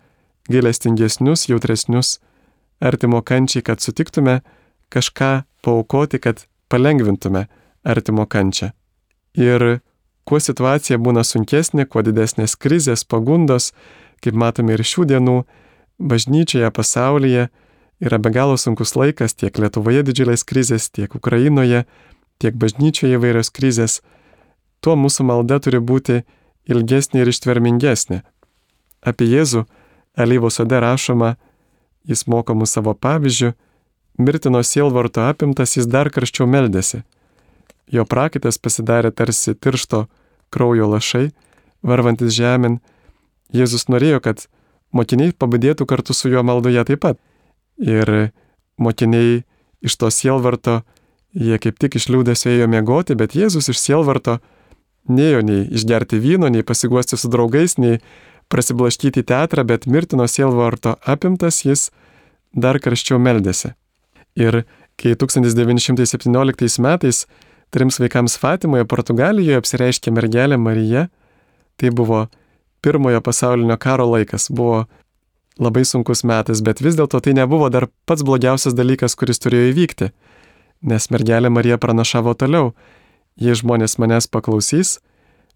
gailestingesnius, 0.51 1.47
jautresnius, 1.49 2.19
artimo 2.81 3.21
kančiai, 3.21 3.63
kad 3.65 3.81
sutiktume 3.81 4.41
kažką 4.93 5.43
paukoti, 5.65 6.19
kad 6.21 6.45
palengvintume 6.69 7.47
artimo 7.83 8.25
kančią. 8.25 8.71
Ir 9.37 9.81
kuo 10.27 10.39
situacija 10.39 10.99
būna 10.99 11.23
sunkesnė, 11.25 11.87
kuo 11.87 12.03
didesnės 12.05 12.55
krizės, 12.55 13.03
pagundos, 13.03 13.71
kaip 14.21 14.37
matome 14.37 14.75
ir 14.75 14.83
šių 14.85 15.07
dienų, 15.13 15.37
bažnyčioje, 16.01 16.69
pasaulyje, 16.71 17.49
yra 18.01 18.17
be 18.17 18.31
galo 18.33 18.57
sunkus 18.57 18.95
laikas 18.97 19.37
tiek 19.37 19.57
Lietuvoje 19.57 20.03
didžiulės 20.07 20.43
krizės, 20.47 20.89
tiek 20.89 21.13
Ukrainoje, 21.15 21.85
tiek 22.41 22.57
bažnyčioje 22.57 23.17
įvairios 23.17 23.53
krizės, 23.53 24.01
tuo 24.81 24.97
mūsų 24.97 25.25
malda 25.29 25.59
turi 25.61 25.79
būti 25.79 26.23
ilgesnė 26.69 27.21
ir 27.21 27.31
ištvermingesnė. 27.33 28.21
Apie 29.01 29.29
Jėzų 29.29 29.65
Alyvo 30.17 30.49
sode 30.51 30.77
rašoma, 30.81 31.35
jis 32.05 32.25
moko 32.27 32.55
mus 32.57 32.73
savo 32.75 32.93
pavyzdžių, 32.93 33.53
mirtino 34.21 34.61
sielvarto 34.65 35.23
apimtas 35.25 35.77
jis 35.77 35.87
dar 35.87 36.09
karščiau 36.13 36.49
meldėsi. 36.49 37.03
Jo 37.91 38.05
prakaitas 38.07 38.57
pasidarė 38.57 39.11
tarsi 39.11 39.53
tiršto 39.55 40.05
kraujo 40.51 40.87
lašai, 40.91 41.31
varvantis 41.83 42.33
žemėn. 42.35 42.79
Jėzus 43.51 43.89
norėjo, 43.91 44.21
kad 44.23 44.45
mokiniai 44.95 45.35
pabudėtų 45.35 45.87
kartu 45.87 46.15
su 46.15 46.31
juo 46.31 46.43
maldoje 46.47 46.83
taip 46.87 47.03
pat. 47.03 47.19
Ir 47.81 48.31
mokiniai 48.79 49.43
iš 49.83 49.97
to 49.99 50.11
sielvarto, 50.13 50.81
jie 51.35 51.59
kaip 51.59 51.79
tik 51.81 51.97
iš 51.99 52.07
liūdėsio 52.13 52.51
ėjo 52.53 52.67
miegoti, 52.71 53.17
bet 53.19 53.35
Jėzus 53.35 53.71
iš 53.71 53.79
sielvarto 53.81 54.39
neėjo 55.11 55.41
nei 55.43 55.65
išgerti 55.67 56.19
vyno, 56.21 56.51
nei 56.51 56.63
pasiguosti 56.63 57.17
su 57.17 57.31
draugais, 57.31 57.77
nei 57.81 57.99
prasiblaškyti 58.51 59.23
teatrą, 59.27 59.65
bet 59.67 59.87
mirtino 59.87 60.27
sielvarto 60.27 60.97
apimtas 61.07 61.63
jis 61.65 61.89
dar 62.53 62.79
karščiau 62.83 63.19
meldėsi. 63.19 63.73
Ir 64.35 64.63
kai 64.99 65.15
1917 65.17 66.83
metais 66.83 67.25
trims 67.71 67.99
vaikams 68.03 68.37
Fatimoje, 68.39 68.85
Portugalijoje 68.85 69.59
apsireiškė 69.61 70.11
mergelė 70.13 70.59
Marija, 70.59 71.07
tai 71.79 71.91
buvo 71.95 72.25
pirmojo 72.83 73.21
pasaulinio 73.23 73.77
karo 73.79 74.09
laikas, 74.11 74.49
buvo 74.51 74.85
labai 75.61 75.85
sunkus 75.85 76.25
metas, 76.27 76.61
bet 76.65 76.81
vis 76.81 76.97
dėlto 76.99 77.21
tai 77.23 77.35
nebuvo 77.37 77.69
dar 77.69 77.87
pats 78.09 78.25
blogiausias 78.27 78.75
dalykas, 78.75 79.15
kuris 79.15 79.39
turėjo 79.39 79.71
įvykti, 79.71 80.11
nes 80.91 81.09
mergelė 81.13 81.51
Marija 81.53 81.77
pranašavo 81.81 82.33
toliau, 82.35 82.73
jei 83.39 83.55
žmonės 83.55 83.97
manęs 84.01 84.27
paklausys, 84.31 84.99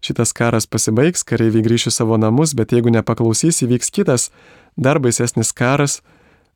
šitas 0.04 0.32
karas 0.36 0.68
pasibaigs, 0.70 1.24
kareiviai 1.26 1.64
grįš 1.66 1.90
į 1.90 1.96
savo 1.98 2.18
namus, 2.20 2.54
bet 2.56 2.72
jeigu 2.72 2.92
nepaklausys, 2.94 3.62
įvyks 3.66 3.90
kitas, 3.92 4.30
dar 4.76 5.00
baisesnis 5.02 5.52
karas, 5.56 6.00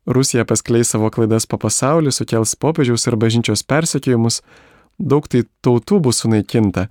Rusija 0.06 0.46
paskleis 0.48 0.88
savo 0.90 1.10
klaidas 1.12 1.44
po 1.46 1.58
pasaulį, 1.60 2.12
sukels 2.14 2.54
popiežiaus 2.56 3.04
ir 3.06 3.18
bažnyčios 3.20 3.62
persekiojimus, 3.68 4.40
daug 5.00 5.26
tai 5.28 5.44
tautų 5.64 6.00
bus 6.04 6.22
sunaikinta. 6.22 6.88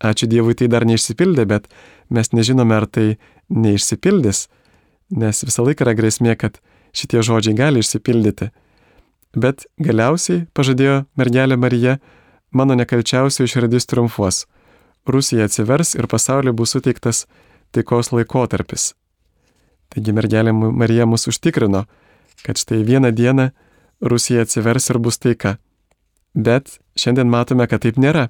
Ačiū 0.00 0.28
Dievui 0.28 0.54
tai 0.56 0.68
dar 0.72 0.86
neišsipildė, 0.88 1.44
bet 1.48 1.68
mes 2.08 2.32
nežinome, 2.32 2.76
ar 2.76 2.86
tai 2.86 3.18
neišsipildys, 3.52 4.46
nes 5.10 5.44
visą 5.44 5.64
laiką 5.66 5.84
yra 5.84 5.96
grėsmė, 5.98 6.36
kad 6.40 6.60
šitie 6.96 7.20
žodžiai 7.24 7.56
gali 7.56 7.82
išsipildyti. 7.84 8.50
Bet 9.36 9.66
galiausiai, 9.78 10.46
pažadėjo 10.56 11.04
mergelė 11.20 11.58
Marija, 11.60 11.98
mano 12.50 12.74
nekalčiausio 12.78 13.46
iširdis 13.46 13.86
triumfuos. 13.90 14.46
Rusija 15.06 15.46
atsivers 15.46 15.94
ir 15.94 16.08
pasauliu 16.10 16.52
bus 16.56 16.74
suteiktas 16.74 17.26
taikos 17.74 18.10
laikotarpis. 18.12 18.94
Taigi 19.90 20.14
mergelė 20.14 20.52
Marija 20.54 21.06
mus 21.06 21.28
užtikrino, 21.30 21.84
kad 22.46 22.58
štai 22.58 22.82
vieną 22.86 23.12
dieną 23.14 23.50
Rusija 24.00 24.46
atsivers 24.46 24.90
ir 24.90 24.98
bus 24.98 25.18
taika. 25.18 25.58
Bet 26.34 26.78
šiandien 27.00 27.30
matome, 27.32 27.66
kad 27.70 27.82
taip 27.84 27.98
nėra. 28.00 28.28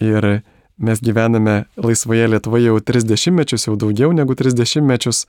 Ir 0.00 0.42
mes 0.80 1.02
gyvename 1.04 1.64
laisvoje 1.76 2.28
Lietuvoje 2.32 2.70
jau 2.70 2.80
30 2.80 3.36
mečius, 3.36 3.66
jau 3.68 3.76
daugiau 3.76 4.14
negu 4.16 4.34
30 4.34 4.86
mečius. 4.86 5.26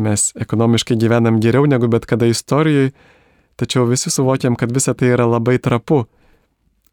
Mes 0.00 0.30
ekonomiškai 0.40 0.96
gyvenam 0.96 1.40
geriau 1.44 1.68
negu 1.68 1.88
bet 1.92 2.06
kada 2.08 2.26
istorijoje, 2.26 2.94
tačiau 3.60 3.84
visi 3.86 4.10
suvokiam, 4.10 4.56
kad 4.56 4.72
visa 4.72 4.94
tai 4.96 5.12
yra 5.12 5.28
labai 5.28 5.58
trapu. 5.60 6.06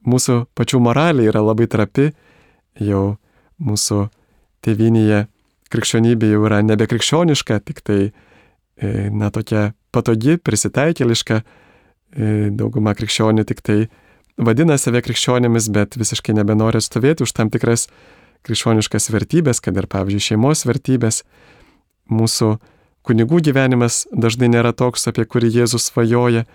Mūsų 0.08 0.46
pačių 0.56 0.80
moralė 0.84 1.30
yra 1.32 1.44
labai 1.44 1.68
trapi, 1.72 2.10
jau 2.80 3.18
mūsų 3.60 4.08
tėvinėje 4.63 5.25
krikščionybė 5.72 6.34
jau 6.34 6.44
yra 6.48 6.60
nebekrikščioniška, 6.66 7.60
tik 7.68 7.82
tai, 7.86 8.00
e, 8.80 9.10
na, 9.12 9.30
tokia 9.32 9.72
patogi, 9.96 10.38
prisitaikėliška, 10.38 11.39
e, 11.39 12.50
dauguma 12.56 12.96
krikščionių 12.98 13.46
tik 13.48 13.62
tai 13.62 13.80
vadina 14.39 14.77
save 14.79 15.01
krikščionėmis, 15.03 15.69
bet 15.75 15.98
visiškai 16.00 16.34
nebenori 16.38 16.81
stovėti 16.81 17.25
už 17.25 17.34
tam 17.36 17.51
tikras 17.51 17.88
krikščioniškas 18.48 19.10
vertybės, 19.12 19.60
kad 19.63 19.77
ir, 19.77 19.88
pavyzdžiui, 19.91 20.25
šeimos 20.31 20.65
vertybės. 20.67 21.24
Mūsų 22.10 22.55
kunigų 23.05 23.41
gyvenimas 23.50 24.05
dažnai 24.12 24.50
nėra 24.51 24.72
toks, 24.74 25.08
apie 25.12 25.27
kurį 25.27 25.51
Jėzus 25.60 25.89
svajoja, 25.91 26.46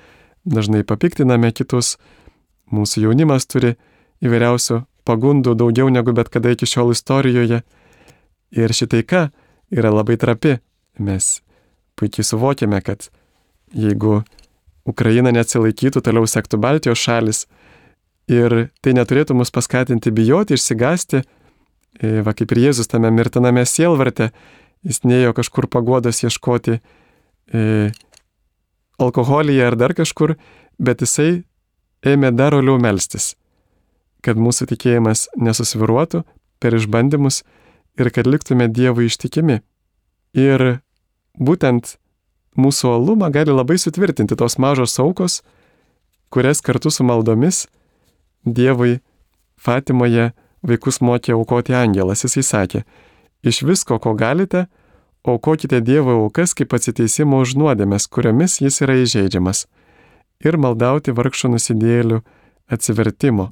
dažnai 0.45 0.85
papiktiname 0.85 1.53
kitus, 1.53 1.97
mūsų 2.73 3.05
jaunimas 3.07 3.47
turi 3.47 3.75
įvairiausių 4.25 4.81
pagundų 5.05 5.55
daugiau 5.61 5.91
negu 5.93 6.15
bet 6.17 6.31
kada 6.33 6.55
iki 6.55 6.69
šiol 6.69 6.95
istorijoje. 6.95 7.61
Ir 8.55 8.73
šitaika 8.73 9.29
yra 9.75 9.91
labai 9.93 10.17
trapi. 10.21 10.59
Mes 10.99 11.43
puikiai 11.99 12.25
suvokiame, 12.25 12.79
kad 12.87 13.11
jeigu 13.75 14.23
Ukraina 14.87 15.33
neatsilaikytų, 15.35 16.01
toliau 16.05 16.29
sektų 16.29 16.61
Baltijos 16.63 17.03
šalis 17.03 17.45
ir 18.31 18.69
tai 18.85 18.95
neturėtų 18.97 19.37
mus 19.37 19.53
paskatinti 19.55 20.13
bijoti, 20.15 20.57
išsigasti, 20.59 21.23
e, 22.01 22.21
va 22.25 22.35
kaip 22.37 22.53
ir 22.55 22.63
Jėzus 22.69 22.91
tame 22.91 23.11
mirtiname 23.15 23.67
sielvarte, 23.69 24.31
jis 24.85 25.03
neėjo 25.05 25.35
kažkur 25.37 25.69
pagodas 25.69 26.23
ieškoti 26.25 26.79
e, 26.79 27.93
alkoholyje 28.99 29.65
ar 29.67 29.77
dar 29.77 29.95
kažkur, 29.97 30.37
bet 30.79 31.05
jisai 31.05 31.45
ėmė 32.05 32.35
dar 32.37 32.57
oliau 32.57 32.81
melstis 32.81 33.35
kad 34.25 34.41
mūsų 34.41 34.71
tikėjimas 34.73 35.29
nesusviruotų 35.37 36.23
per 36.63 36.77
išbandymus 36.79 37.43
ir 38.01 38.11
kad 38.15 38.29
liktume 38.29 38.71
Dievui 38.73 39.11
ištikimi. 39.11 39.61
Ir 40.35 40.81
būtent 41.37 41.97
mūsų 42.59 42.95
alumą 42.97 43.31
gali 43.35 43.55
labai 43.55 43.77
sutvirtinti 43.79 44.39
tos 44.39 44.57
mažos 44.63 44.97
aukos, 45.03 45.43
kurias 46.33 46.65
kartu 46.65 46.91
su 46.91 47.05
maldomis 47.07 47.67
Dievui 48.45 49.01
Fatimoje 49.57 50.33
vaikus 50.65 51.01
mokė 51.01 51.35
aukoti 51.37 51.75
angelas. 51.77 52.25
Jisai 52.25 52.45
sakė, 52.45 52.85
iš 53.45 53.63
visko, 53.65 53.99
ko 53.99 54.15
galite, 54.19 54.67
aukokite 55.25 55.81
Dievo 55.85 56.19
aukas 56.25 56.55
kaip 56.57 56.75
atsiteisimo 56.77 57.41
už 57.45 57.57
nuodėmės, 57.61 58.09
kuriomis 58.09 58.61
jis 58.61 58.81
yra 58.85 58.97
įžeidžiamas, 59.03 59.67
ir 60.45 60.59
maldauti 60.61 61.15
vargšų 61.17 61.55
nusidėlių 61.55 62.21
atsivertimo. 62.73 63.51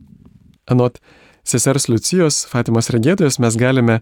Anot 0.71 1.01
sesers 1.45 1.89
Lucijos, 1.89 2.45
Fatimos 2.49 2.91
regėtojos, 2.93 3.41
mes 3.43 3.57
galime 3.59 4.01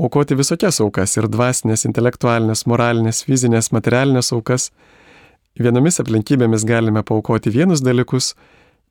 aukoti 0.00 0.36
visokias 0.38 0.80
aukas- 0.80 1.16
ir 1.18 1.28
dvasinės, 1.28 1.84
intelektualinės, 1.88 2.66
moralinės, 2.66 3.24
fizinės, 3.24 3.70
materialinės 3.72 4.32
aukas. 4.32 4.70
Vienomis 5.58 6.00
aplinkybėmis 6.00 6.64
galime 6.64 7.02
paukoti 7.02 7.50
vienus 7.50 7.80
dalykus, 7.80 8.34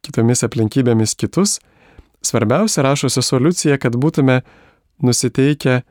kitomis 0.05 0.43
aplinkybėmis 0.47 1.15
kitus. 1.19 1.59
Svarbiausia, 2.25 2.83
rašo 2.83 3.09
sesuo 3.09 3.39
Liucija, 3.39 3.77
kad 3.79 3.95
būtume 3.95 4.41
nusiteikę 5.03 5.81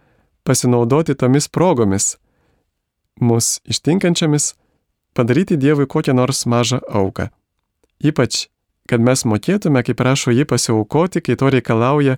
pasinaudoti 0.45 1.17
tomis 1.17 1.49
progomis, 1.49 2.17
mus 3.21 3.59
ištinkančiamis, 3.65 4.53
padaryti 5.17 5.57
Dievui 5.57 5.89
kokią 5.89 6.15
nors 6.17 6.45
mažą 6.47 6.83
auką. 6.89 7.31
Ypač 7.99 8.47
kad 8.89 9.05
mes 9.05 9.25
mokėtume, 9.29 9.83
kaip 9.85 10.01
prašo 10.01 10.33
jį 10.33 10.47
pasiaukoti, 10.49 11.21
kai 11.25 11.37
to 11.37 11.53
reikalauja 11.53 12.17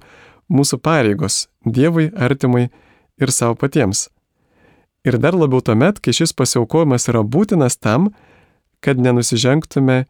mūsų 0.50 0.78
pareigos 0.82 1.48
Dievui, 1.66 2.08
artimui 2.14 2.68
ir 3.20 3.34
savo 3.34 3.58
patiems. 3.58 4.08
Ir 5.04 5.18
dar 5.18 5.34
labiau 5.36 5.62
tuomet, 5.64 5.98
kai 6.00 6.14
šis 6.14 6.32
pasiaukojimas 6.36 7.08
yra 7.10 7.24
būtinas 7.24 7.78
tam, 7.80 8.12
kad 8.84 9.00
nenusižengtume 9.00 10.04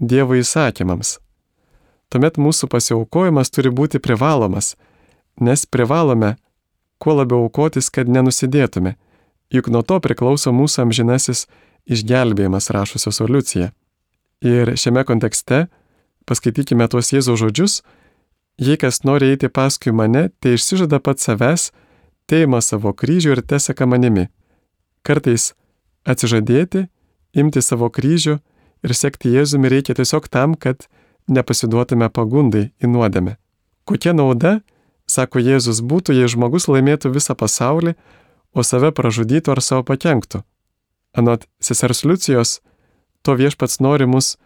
Dievo 0.00 0.36
įsakymams. 0.38 1.18
Tuomet 2.12 2.38
mūsų 2.38 2.68
pasiaukojimas 2.70 3.50
turi 3.50 3.72
būti 3.74 3.98
privalomas, 4.02 4.74
nes 5.40 5.66
privalome 5.66 6.36
kuo 7.02 7.16
labiau 7.18 7.46
aukotis, 7.46 7.90
kad 7.90 8.08
nenusidėtume, 8.08 8.94
juk 9.52 9.68
nuo 9.72 9.82
to 9.82 9.98
priklauso 10.00 10.52
mūsų 10.54 10.86
amžinasis 10.86 11.46
išgelbėjimas 11.86 12.70
rašusios 12.74 13.20
Oliucija. 13.24 13.72
Ir 14.44 14.74
šiame 14.76 15.04
kontekste 15.08 15.66
paskaitykime 16.26 16.88
tuos 16.90 17.12
Jėzaus 17.12 17.40
žodžius, 17.42 17.80
jei 18.58 18.78
kas 18.80 19.02
nori 19.04 19.32
eiti 19.34 19.48
paskui 19.48 19.92
mane, 19.92 20.28
tai 20.40 20.56
išsižada 20.56 21.00
pats 21.02 21.28
savęs, 21.28 21.70
teima 22.26 22.60
savo 22.62 22.92
kryžių 22.92 23.36
ir 23.36 23.42
teseka 23.42 23.86
manimi. 23.86 24.28
Kartais 25.06 25.52
atsižadėti, 26.06 26.86
imti 27.36 27.62
savo 27.62 27.90
kryžių 27.90 28.38
ir 28.86 28.94
sekti 28.94 29.34
Jėzumi 29.36 29.70
reikia 29.70 29.94
tiesiog 29.98 30.28
tam, 30.32 30.54
kad 30.54 30.88
nepasiduotume 31.28 32.08
pagundai 32.10 32.70
į 32.82 32.90
nuodėmę. 32.90 33.36
Kokia 33.86 34.14
nauda, 34.16 34.60
sako 35.06 35.42
Jėzus, 35.42 35.82
būtų, 35.82 36.16
jei 36.16 36.30
žmogus 36.30 36.66
laimėtų 36.70 37.12
visą 37.14 37.36
pasaulį, 37.38 37.94
o 38.56 38.64
save 38.64 38.90
pražudytų 38.96 39.52
ar 39.54 39.62
savo 39.62 39.84
pakenktų. 39.86 40.42
Anot 41.16 41.46
sesers 41.60 42.04
Liucijos, 42.04 42.60
to 43.22 43.36
viešpats 43.36 43.80
nori 43.80 44.08
mus 44.08 44.36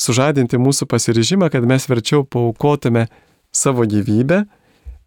sužadinti 0.00 0.58
mūsų 0.60 0.88
pasiryžimą, 0.90 1.50
kad 1.52 1.66
mes 1.66 1.86
verčiau 1.90 2.24
paukotume 2.24 3.08
savo 3.52 3.84
gyvybę, 3.84 4.44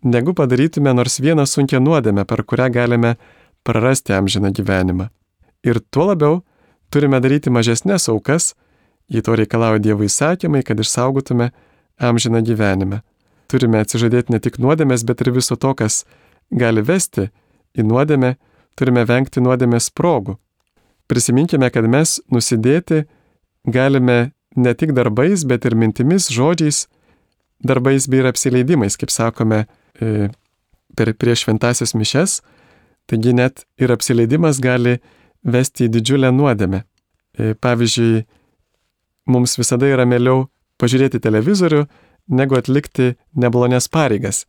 negu 0.03 0.33
padarytume 0.37 0.93
nors 0.93 1.19
vieną 1.23 1.45
sunkę 1.49 1.79
nuodėmę, 1.79 2.25
per 2.25 2.43
kurią 2.45 2.69
galime 2.71 3.15
prarasti 3.63 4.13
amžiną 4.13 4.51
gyvenimą. 4.51 5.07
Ir 5.63 5.79
tuo 5.89 6.09
labiau 6.11 6.41
turime 6.91 7.19
daryti 7.23 7.49
mažesnės 7.49 8.09
aukas, 8.11 8.53
jei 9.09 9.23
to 9.25 9.35
reikalauja 9.37 9.81
Dievo 9.83 10.05
įsakymai, 10.07 10.63
kad 10.63 10.79
išsaugotume 10.79 11.51
amžiną 11.99 12.43
gyvenimą. 12.45 13.01
Turime 13.51 13.83
atsižadėti 13.83 14.33
ne 14.33 14.39
tik 14.41 14.59
nuodėmės, 14.61 15.03
bet 15.05 15.21
ir 15.21 15.33
viso 15.35 15.55
to, 15.59 15.73
kas 15.77 16.03
gali 16.51 16.81
vesti 16.81 17.29
į 17.77 17.85
nuodėmę, 17.89 18.35
turime 18.79 19.03
vengti 19.05 19.43
nuodėmės 19.43 19.91
progų. 19.93 20.37
Prisiminkime, 21.11 21.69
kad 21.69 21.85
mes 21.89 22.19
nusidėti 22.31 23.03
galime 23.69 24.33
ne 24.55 24.73
tik 24.73 24.93
darbais, 24.95 25.43
bet 25.45 25.65
ir 25.65 25.75
mintimis, 25.75 26.29
žodžiais, 26.33 26.87
darbais 27.63 28.07
bei 28.07 28.21
ir 28.21 28.29
apsileidimais, 28.29 28.97
kaip 28.99 29.11
sakome, 29.13 29.65
e, 29.99 30.29
per 30.97 31.13
prieš 31.17 31.45
šventasias 31.45 31.93
mišes, 31.97 32.41
taigi 33.09 33.33
net 33.33 33.65
ir 33.81 33.93
apsileidimas 33.93 34.61
gali 34.63 34.99
vesti 35.43 35.87
į 35.87 35.93
didžiulę 35.97 36.31
nuodėmę. 36.35 36.83
E, 37.37 37.53
pavyzdžiui, 37.59 38.23
mums 39.29 39.57
visada 39.59 39.87
yra 39.89 40.05
mieliau 40.09 40.47
pažiūrėti 40.81 41.21
televizorių, 41.23 41.85
negu 42.27 42.57
atlikti 42.57 43.13
neblonės 43.35 43.89
pareigas. 43.91 44.45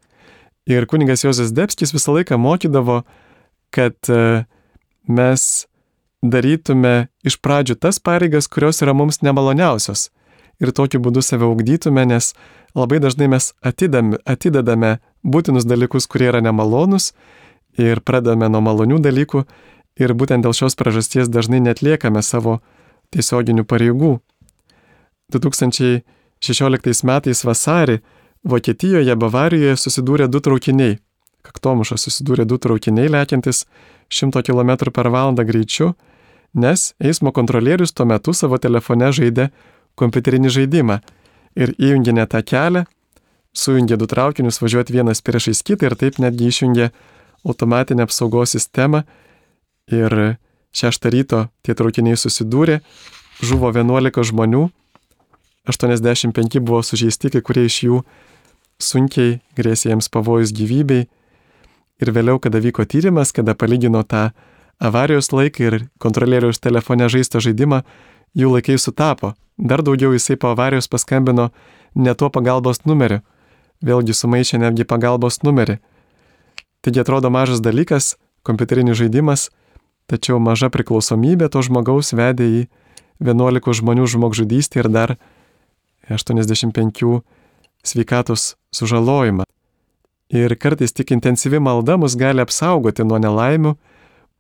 Ir 0.67 0.87
kuningas 0.89 1.25
Jozas 1.27 1.53
Debskis 1.53 1.93
visą 1.93 2.15
laiką 2.17 2.39
mokydavo, 2.41 3.03
kad 3.75 3.97
e, 4.09 4.45
mes 5.05 5.67
darytume 6.25 7.09
iš 7.27 7.37
pradžių 7.45 7.77
tas 7.77 8.01
pareigas, 8.01 8.49
kurios 8.49 8.81
yra 8.83 8.95
mums 8.97 9.21
nemaloniausios. 9.21 10.09
Ir 10.63 10.73
tokiu 10.73 11.01
būdu 11.03 11.21
save 11.23 11.45
ugdytume, 11.51 12.07
nes 12.09 12.33
labai 12.79 13.01
dažnai 13.03 13.29
mes 13.29 13.51
atidame, 13.61 14.21
atidedame 14.25 14.99
būtinus 15.27 15.67
dalykus, 15.69 16.07
kurie 16.09 16.31
yra 16.31 16.41
nemalonus 16.45 17.13
ir 17.77 18.01
pradame 18.01 18.49
nuo 18.49 18.63
malonių 18.65 19.01
dalykų 19.03 19.45
ir 20.01 20.15
būtent 20.15 20.47
dėl 20.47 20.55
šios 20.57 20.79
priežasties 20.79 21.29
dažnai 21.29 21.61
netliekame 21.61 22.23
savo 22.23 22.61
tiesioginių 23.15 23.67
pareigų. 23.67 24.19
2016 25.33 27.05
metais 27.09 27.45
vasarį 27.45 28.01
Vokietijoje, 28.45 29.15
Bavarijoje 29.17 29.77
susidūrė 29.81 30.29
du 30.29 30.41
traukiniai. 30.45 30.99
Kaktomušas 31.45 32.05
susidūrė 32.05 32.45
du 32.45 32.59
traukiniai 32.61 33.09
lėkiantis 33.09 33.65
100 34.13 34.43
km 34.45 34.91
per 34.93 35.09
valandą 35.09 35.45
greičiu, 35.49 35.95
nes 36.55 36.93
eismo 37.01 37.33
kontrolierius 37.33 37.93
tuo 37.93 38.05
metu 38.09 38.35
savo 38.37 38.59
telefone 38.59 39.11
žaidė 39.13 39.49
kompiuterinį 39.97 40.53
žaidimą 40.59 41.01
ir 41.57 41.75
įjungė 41.79 42.15
ne 42.19 42.27
tą 42.27 42.43
kelią, 42.45 42.85
sujungė 43.55 43.97
du 43.97 44.07
traukinius 44.11 44.61
važiuoti 44.61 44.93
vienas 44.93 45.23
priešais 45.23 45.63
kitą 45.63 45.89
ir 45.89 45.97
taip 45.97 46.19
netgi 46.19 46.51
išjungė 46.51 46.91
automatinę 47.45 48.05
apsaugos 48.05 48.57
sistemą 48.57 49.05
ir 49.89 50.37
šeštą 50.75 51.13
ryto 51.15 51.45
tie 51.63 51.75
traukiniai 51.79 52.19
susidūrė, 52.19 52.81
žuvo 53.41 53.71
11 53.73 54.25
žmonių, 54.31 54.69
85 55.69 56.61
buvo 56.61 56.83
sužeisti, 56.83 57.31
kai 57.33 57.43
kurie 57.45 57.67
iš 57.69 57.79
jų 57.87 58.01
sunkiai 58.83 59.39
grėsė 59.57 59.93
jiems 59.93 60.11
pavojus 60.13 60.53
gyvybei. 60.57 61.07
Ir 62.03 62.11
vėliau, 62.11 62.41
kada 62.43 62.61
vyko 62.61 62.85
tyrimas, 62.85 63.33
kada 63.33 63.55
palygino 63.55 64.03
tą 64.03 64.31
avarijos 64.83 65.31
laiką 65.33 65.65
ir 65.65 65.79
kontrolieriaus 66.03 66.61
telefone 66.61 67.09
žaistą 67.09 67.41
žaidimą, 67.41 67.85
jų 68.35 68.51
laikai 68.57 68.77
sutapo. 68.79 69.35
Dar 69.57 69.83
daugiau 69.87 70.13
jisai 70.13 70.37
po 70.37 70.51
avarijos 70.51 70.91
paskambino 70.91 71.51
ne 71.95 72.15
tuo 72.15 72.29
pagalbos 72.31 72.83
numeriu. 72.85 73.23
Vėlgi 73.85 74.15
sumaišė 74.17 74.59
netgi 74.65 74.85
pagalbos 74.85 75.43
numerį. 75.47 75.79
Taigi 76.83 77.01
atrodo 77.01 77.31
mažas 77.31 77.63
dalykas, 77.65 78.17
kompiuterinis 78.43 78.99
žaidimas, 78.99 79.49
tačiau 80.11 80.41
maža 80.43 80.69
priklausomybė 80.69 81.49
to 81.49 81.63
žmogaus 81.65 82.13
vedė 82.13 82.45
į 82.45 82.61
11 83.25 83.79
žmonių 83.81 84.09
žmogžudystę 84.11 84.83
ir 84.83 84.91
dar 84.93 85.15
85 86.11 87.23
sveikatos 87.85 88.55
sužalojimą. 88.73 89.45
Ir 90.35 90.57
kartais 90.57 90.93
tik 90.93 91.13
intensyvi 91.13 91.61
malda 91.61 91.97
mus 92.01 92.17
gali 92.17 92.43
apsaugoti 92.43 93.05
nuo 93.05 93.21
nelaimių, 93.21 93.75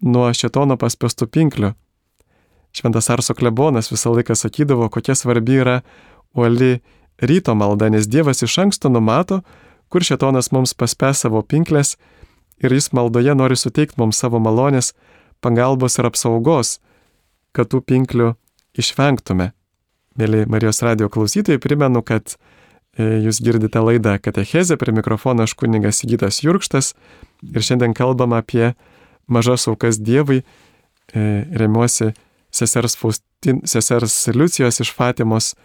nuo 0.04 0.26
šetono 0.32 0.76
paspestų 0.80 1.28
pinklių. 1.28 1.74
Šventas 2.74 3.10
Arso 3.10 3.34
klebonas 3.38 3.92
visą 3.92 4.10
laiką 4.16 4.34
sakydavo, 4.34 4.88
kokia 4.90 5.14
svarbi 5.14 5.60
yra 5.62 5.82
uoli 6.34 6.80
ryto 7.22 7.54
malda, 7.54 7.88
nes 7.88 8.08
Dievas 8.10 8.42
iš 8.42 8.58
anksto 8.58 8.90
numato, 8.90 9.42
kur 9.88 10.02
šetonas 10.02 10.50
mums 10.50 10.74
paspes 10.74 11.22
savo 11.22 11.42
pinklės 11.42 11.94
ir 12.58 12.72
jis 12.74 12.90
maldoje 12.96 13.34
nori 13.34 13.56
suteikti 13.56 14.00
mums 14.00 14.18
savo 14.18 14.40
malonės, 14.42 14.92
pagalbos 15.40 15.98
ir 16.00 16.08
apsaugos, 16.08 16.78
kad 17.54 17.70
tų 17.70 17.84
pinklių 17.86 18.32
išvengtume. 18.74 19.52
Mėly 20.14 20.44
Marijos 20.46 20.78
radio 20.86 21.08
klausytojai, 21.10 21.58
primenu, 21.58 21.98
kad 22.06 22.36
e, 22.94 23.02
jūs 23.24 23.40
girdite 23.42 23.80
laidą 23.82 24.12
Katechezė, 24.22 24.76
prie 24.78 24.94
mikrofono 24.94 25.42
aš 25.42 25.56
kuningas 25.58 26.04
Gytas 26.06 26.38
Jurkštas 26.44 26.92
ir 27.42 27.66
šiandien 27.66 27.96
kalbam 27.98 28.36
apie 28.36 28.76
mažas 29.26 29.66
aukas 29.66 29.98
Dievui, 29.98 30.44
e, 31.10 31.24
remiuosi 31.58 32.12
sesers, 32.54 32.94
Faustin, 32.94 33.64
sesers 33.66 34.20
Liucijos 34.30 34.78
iš 34.86 34.94
Fatimos 34.94 35.56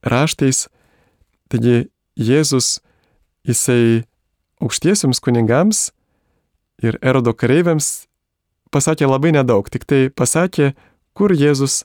raštais. 0.00 0.70
Taigi 1.52 1.90
Jėzus, 2.16 2.78
jisai 3.44 4.06
aukštiesiams 4.64 5.20
kunigams 5.20 5.90
ir 6.80 6.96
erodo 7.04 7.36
kareiviams 7.36 8.06
pasakė 8.72 9.04
labai 9.04 9.36
nedaug, 9.36 9.68
tik 9.68 9.84
tai 9.84 10.06
pasakė, 10.08 10.72
kur 11.12 11.36
Jėzus 11.36 11.82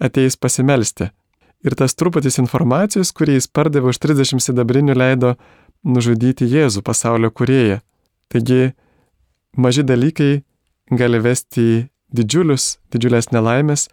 ateis 0.00 0.40
pasimelsti. 0.40 1.12
Ir 1.60 1.76
tas 1.76 1.92
truputis 1.92 2.38
informacijos, 2.40 3.12
kurį 3.12 3.36
jis 3.36 3.48
pardavė 3.52 3.92
už 3.92 4.00
30 4.00 4.40
sidabrinių, 4.40 4.94
leido 4.96 5.34
nužudyti 5.84 6.48
Jėzų 6.48 6.82
pasaulio 6.84 7.28
kurėją. 7.30 7.80
Taigi 8.32 8.72
maži 9.56 9.84
dalykai 9.84 10.42
gali 10.96 11.20
vesti 11.20 11.60
į 11.60 11.76
didžiulius, 12.16 12.78
didžiulės 12.92 13.30
nelaimės 13.34 13.88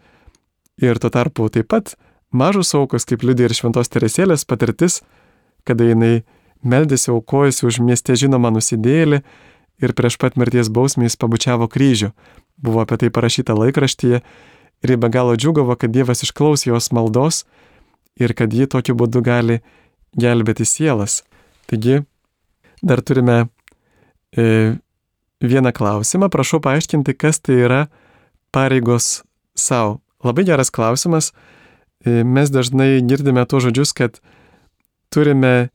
ir 0.80 0.98
tuo 0.98 1.10
tarpu 1.10 1.48
taip 1.52 1.68
pat 1.70 1.94
mažos 2.30 2.74
aukos, 2.74 3.06
kaip 3.08 3.22
liudė 3.22 3.48
ir 3.48 3.56
šventos 3.56 3.90
teresėlės 3.92 4.46
patirtis, 4.48 5.02
kada 5.64 5.86
jinai 5.86 6.24
meldėsi 6.62 7.12
aukojasi 7.12 7.66
už 7.68 7.80
mieste 7.84 8.16
žinomą 8.18 8.50
nusidėlį 8.56 9.22
ir 9.78 9.94
prieš 9.94 10.18
pat 10.18 10.38
mirties 10.40 10.70
bausmę 10.72 11.06
jis 11.06 11.18
pabučiavo 11.20 11.68
kryžių. 11.70 12.12
Buvo 12.58 12.82
apie 12.82 12.98
tai 12.98 13.12
parašyta 13.14 13.54
laikraštyje 13.54 14.22
ir 14.82 14.90
ji 14.90 14.98
be 14.98 15.10
galo 15.10 15.36
džiugavo, 15.38 15.76
kad 15.78 15.94
Dievas 15.94 16.24
išklausė 16.26 16.72
jos 16.72 16.90
maldos 16.94 17.44
ir 18.18 18.34
kad 18.34 18.52
ji 18.52 18.66
tokiu 18.70 18.96
būdu 18.98 19.22
gali 19.24 19.60
gelbėti 20.18 20.66
sielas. 20.66 21.22
Taigi, 21.68 22.02
dar 22.82 23.02
turime 23.04 23.48
e, 24.36 24.78
vieną 25.40 25.72
klausimą. 25.72 26.30
Prašau 26.32 26.60
paaiškinti, 26.64 27.14
kas 27.14 27.40
tai 27.40 27.60
yra 27.66 27.80
pareigos 28.54 29.22
savo. 29.54 30.00
Labai 30.24 30.44
geras 30.48 30.72
klausimas. 30.74 31.32
E, 32.04 32.22
mes 32.24 32.50
dažnai 32.50 32.98
girdime 33.06 33.44
tuos 33.46 33.66
žodžius, 33.66 33.94
kad 33.94 34.18
turime 35.14 35.70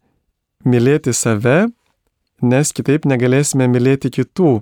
mylėti 0.67 1.13
save, 1.15 1.67
nes 2.43 2.75
kitaip 2.75 3.07
negalėsime 3.07 3.67
mylėti 3.71 4.11
kitų. 4.13 4.59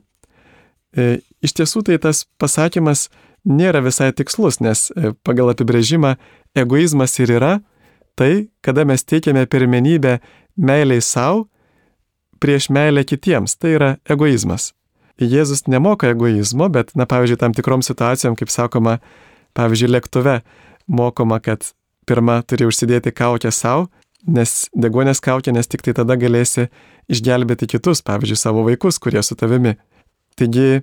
E, 0.98 1.22
iš 1.41 1.58
tiesų 1.58 1.86
tai 1.88 1.98
tas 2.02 2.26
pasakymas 2.41 3.10
nėra 3.48 3.82
visai 3.82 4.12
tikslus, 4.13 4.60
nes 4.62 4.89
e, 4.91 5.13
pagal 5.26 5.54
apibrėžimą 5.54 6.15
egoizmas 6.58 7.17
ir 7.22 7.38
yra 7.39 7.54
tai, 8.15 8.50
kada 8.65 8.86
mes 8.86 9.04
teikiame 9.04 9.45
pirmenybę 9.50 10.19
meiliai 10.58 11.02
savo 11.02 11.47
prieš 12.41 12.69
meilę 12.74 13.04
kitiems. 13.06 13.58
Tai 13.58 13.76
yra 13.78 13.89
egoizmas. 14.10 14.71
Jėzus 15.21 15.67
nemoka 15.69 16.10
egoizmo, 16.10 16.65
bet, 16.74 16.95
na, 16.97 17.06
pavyzdžiui, 17.06 17.38
tam 17.38 17.54
tikrom 17.54 17.84
situacijom, 17.86 18.36
kaip 18.39 18.50
sakoma, 18.50 18.97
pavyzdžiui, 19.58 19.91
lėktuve 19.93 20.39
mokoma, 20.89 21.38
kad 21.43 21.67
pirmą 22.10 22.39
turi 22.50 22.65
užsidėti 22.65 23.13
kaukę 23.13 23.52
savo, 23.54 23.89
nes 24.26 24.65
degonės 24.74 25.21
kaukę, 25.21 25.54
nes 25.54 25.69
tik 25.69 25.86
tai 25.86 25.93
tada 25.97 26.17
galėsi 26.17 26.71
išgelbėti 27.12 27.69
kitus, 27.76 28.02
pavyzdžiui, 28.08 28.39
savo 28.39 28.65
vaikus, 28.65 28.97
kurie 29.02 29.21
su 29.21 29.38
tavimi. 29.38 29.76
Taigi, 30.39 30.82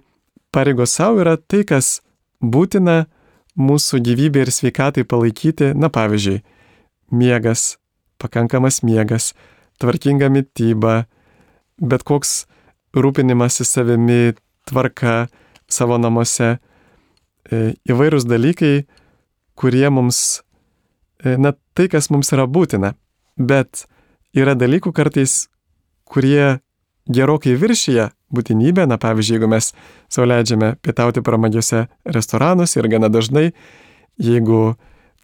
pareigos 0.55 0.95
savo 0.95 1.25
yra 1.25 1.35
tai, 1.39 1.65
kas 1.67 1.99
būtina 2.39 3.09
mūsų 3.59 4.03
gyvybė 4.07 4.47
ir 4.47 4.55
sveikatai 4.55 5.03
palaikyti, 5.09 5.73
na 5.75 5.91
pavyzdžiui, 5.91 6.45
miegas, 7.11 7.79
pakankamas 8.19 8.83
miegas, 8.83 9.33
tvarkinga 9.79 10.29
mytyba, 10.33 11.07
bet 11.79 12.05
koks 12.07 12.47
rūpinimasis 12.97 13.71
savimi, 13.77 14.35
tvarka 14.69 15.29
savo 15.71 15.99
namuose, 16.01 16.57
e, 17.51 17.75
įvairūs 17.89 18.27
dalykai, 18.29 18.87
kurie 19.59 19.89
mums, 19.91 20.43
e, 21.25 21.37
na 21.37 21.55
tai, 21.75 21.89
kas 21.93 22.11
mums 22.11 22.33
yra 22.35 22.49
būtina, 22.51 22.95
bet 23.39 23.87
yra 24.37 24.57
dalykų 24.59 24.93
kartais, 24.97 25.47
kurie 26.09 26.59
gerokai 27.09 27.57
viršyje 27.57 28.11
būtinybę, 28.35 28.85
na 28.89 28.99
pavyzdžiui, 29.01 29.39
jeigu 29.39 29.49
mes 29.51 29.73
sauliadžiame 30.13 30.75
pietauti 30.85 31.23
prabangiuose 31.25 31.87
restoranuose 32.05 32.81
ir 32.81 32.89
gana 32.93 33.09
dažnai, 33.13 33.53
jeigu 34.21 34.77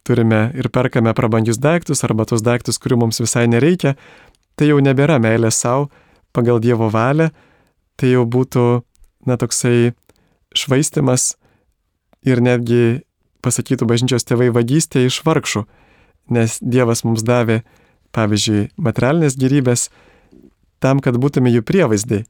turime 0.05 0.51
ir 0.55 0.69
perkame 0.69 1.15
prabangius 1.17 1.59
daiktus 1.59 2.05
arba 2.05 2.27
tos 2.29 2.45
daiktus, 2.45 2.79
kurių 2.79 3.05
mums 3.05 3.23
visai 3.23 3.47
nereikia, 3.51 3.95
tai 4.57 4.71
jau 4.71 4.81
nebėra 4.85 5.19
meilė 5.23 5.51
savo 5.53 5.91
pagal 6.35 6.61
Dievo 6.61 6.91
valią, 6.93 7.31
tai 7.97 8.13
jau 8.13 8.25
būtų, 8.27 8.83
na, 9.27 9.39
toksai 9.41 9.95
švaistimas 10.55 11.35
ir 12.27 12.43
netgi, 12.43 13.05
pasakytų 13.45 13.87
bažnyčios 13.89 14.27
tėvai, 14.27 14.51
vagystė 14.55 15.05
iš 15.07 15.21
vargšų, 15.27 15.65
nes 16.35 16.59
Dievas 16.61 17.05
mums 17.05 17.25
davė, 17.27 17.63
pavyzdžiui, 18.15 18.71
materialinės 18.77 19.37
gerybės, 19.39 19.89
tam, 20.81 21.01
kad 21.05 21.19
būtume 21.21 21.53
jų 21.53 21.65
prievaizdai, 21.67 22.25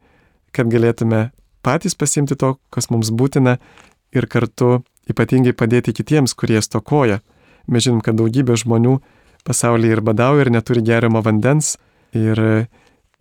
kad 0.54 0.70
galėtume 0.70 1.28
patys 1.64 1.96
pasimti 1.98 2.36
to, 2.38 2.56
kas 2.70 2.90
mums 2.90 3.10
būtina 3.10 3.58
ir 4.14 4.28
kartu 4.30 4.82
ypatingai 5.10 5.54
padėti 5.56 5.94
kitiems, 5.96 6.34
kurie 6.38 6.60
stokoja. 6.62 7.20
Mes 7.68 7.84
žinom, 7.86 8.00
kad 8.04 8.16
daugybė 8.18 8.56
žmonių 8.60 8.98
pasaulyje 9.44 9.96
ir 9.96 10.02
badauja, 10.04 10.44
ir 10.44 10.52
neturi 10.52 10.82
geriamo 10.84 11.22
vandens. 11.24 11.76
Ir 12.14 12.40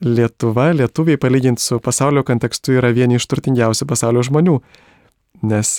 Lietuva, 0.04 0.74
lietuviai 0.76 1.18
palyginti 1.18 1.64
su 1.64 1.80
pasaulio 1.80 2.26
kontekstu 2.28 2.74
yra 2.76 2.90
vieni 2.92 3.16
iš 3.16 3.24
turtingiausių 3.32 3.86
pasaulio 3.88 4.24
žmonių, 4.28 4.58
nes 5.48 5.78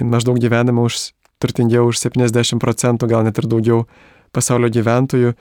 maždaug 0.00 0.40
gyvename 0.42 0.82
už 0.82 1.12
turtingiau 1.38 1.86
už 1.92 2.00
70 2.02 2.58
procentų, 2.58 3.06
gal 3.12 3.22
net 3.22 3.38
ir 3.38 3.46
daugiau 3.46 3.84
pasaulio 4.34 4.72
gyventojų, 4.74 5.36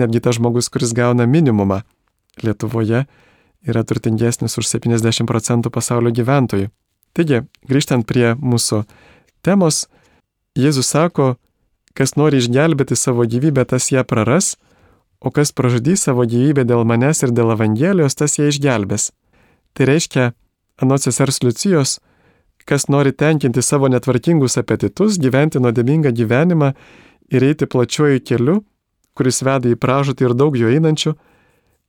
netgi 0.00 0.22
tas 0.24 0.38
žmogus, 0.38 0.70
kuris 0.72 0.94
gauna 0.96 1.26
minimumą 1.28 1.82
Lietuvoje, 2.40 3.04
yra 3.66 3.82
turtingesnis 3.84 4.56
už 4.56 4.70
70 4.70 5.28
procentų 5.28 5.72
pasaulio 5.74 6.14
gyventojų. 6.14 6.70
Taigi, 7.12 7.42
grįžtant 7.68 8.06
prie 8.08 8.32
mūsų 8.38 8.84
temos, 9.44 9.88
Jėzus 10.56 10.88
sako, 10.88 11.34
kas 11.98 12.14
nori 12.14 12.38
išgelbėti 12.38 12.96
savo 12.96 13.26
gyvybę, 13.26 13.64
tas 13.66 13.90
ją 13.90 14.04
praras, 14.06 14.54
o 15.18 15.32
kas 15.34 15.50
pražudys 15.50 16.06
savo 16.06 16.22
gyvybę 16.30 16.62
dėl 16.68 16.84
manęs 16.86 17.24
ir 17.26 17.34
dėl 17.34 17.50
Evangelijos, 17.56 18.14
tas 18.14 18.38
ją 18.38 18.46
išgelbės. 18.52 19.10
Tai 19.74 19.88
reiškia, 19.90 20.30
anot 20.78 21.02
sesers 21.02 21.42
Liucijos, 21.42 21.98
kas 22.68 22.86
nori 22.92 23.12
tenkinti 23.12 23.62
savo 23.62 23.88
netvarkingus 23.90 24.58
apetitus, 24.60 25.18
gyventi 25.18 25.58
nuodėmingą 25.58 26.12
gyvenimą 26.14 26.72
ir 27.34 27.46
eiti 27.48 27.66
plačiuoju 27.66 28.22
keliu, 28.22 28.60
kuris 29.18 29.42
veda 29.42 29.72
į 29.72 29.78
pražūtį 29.80 30.28
ir 30.28 30.36
daug 30.38 30.56
jo 30.58 30.70
einančių, 30.70 31.14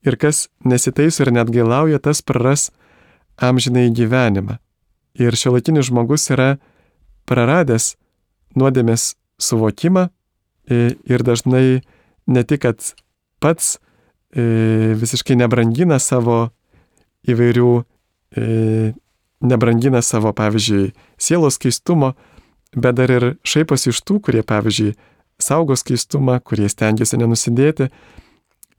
ir 0.08 0.18
kas 0.18 0.48
nesitaiso 0.66 1.26
ir 1.26 1.34
net 1.36 1.52
gailauja, 1.54 2.00
tas 2.00 2.24
praras 2.26 2.70
amžinai 3.38 3.90
gyvenimą. 3.94 4.58
Ir 5.20 5.36
šiuolaikinis 5.36 5.92
žmogus 5.92 6.30
yra 6.34 6.56
praradęs 7.30 7.94
nuodėmės 8.58 9.19
suvokimą 9.42 10.08
ir 10.70 11.24
dažnai 11.26 11.82
ne 12.30 12.44
tik, 12.46 12.62
kad 12.68 12.92
pats 13.42 13.78
visiškai 14.30 15.40
nebrangina 15.40 15.98
savo 16.00 16.52
įvairių, 17.30 17.72
nebrangina 19.50 20.04
savo, 20.06 20.34
pavyzdžiui, 20.38 20.92
sielos 21.18 21.58
keistumo, 21.62 22.14
bet 22.76 23.00
dar 23.00 23.10
ir 23.10 23.26
šaiposi 23.48 23.90
iš 23.90 24.04
tų, 24.06 24.20
kurie, 24.28 24.44
pavyzdžiui, 24.46 24.94
saugos 25.42 25.82
keistumą, 25.88 26.38
kurie 26.44 26.70
stengiasi 26.70 27.18
nenusidėti. 27.18 27.90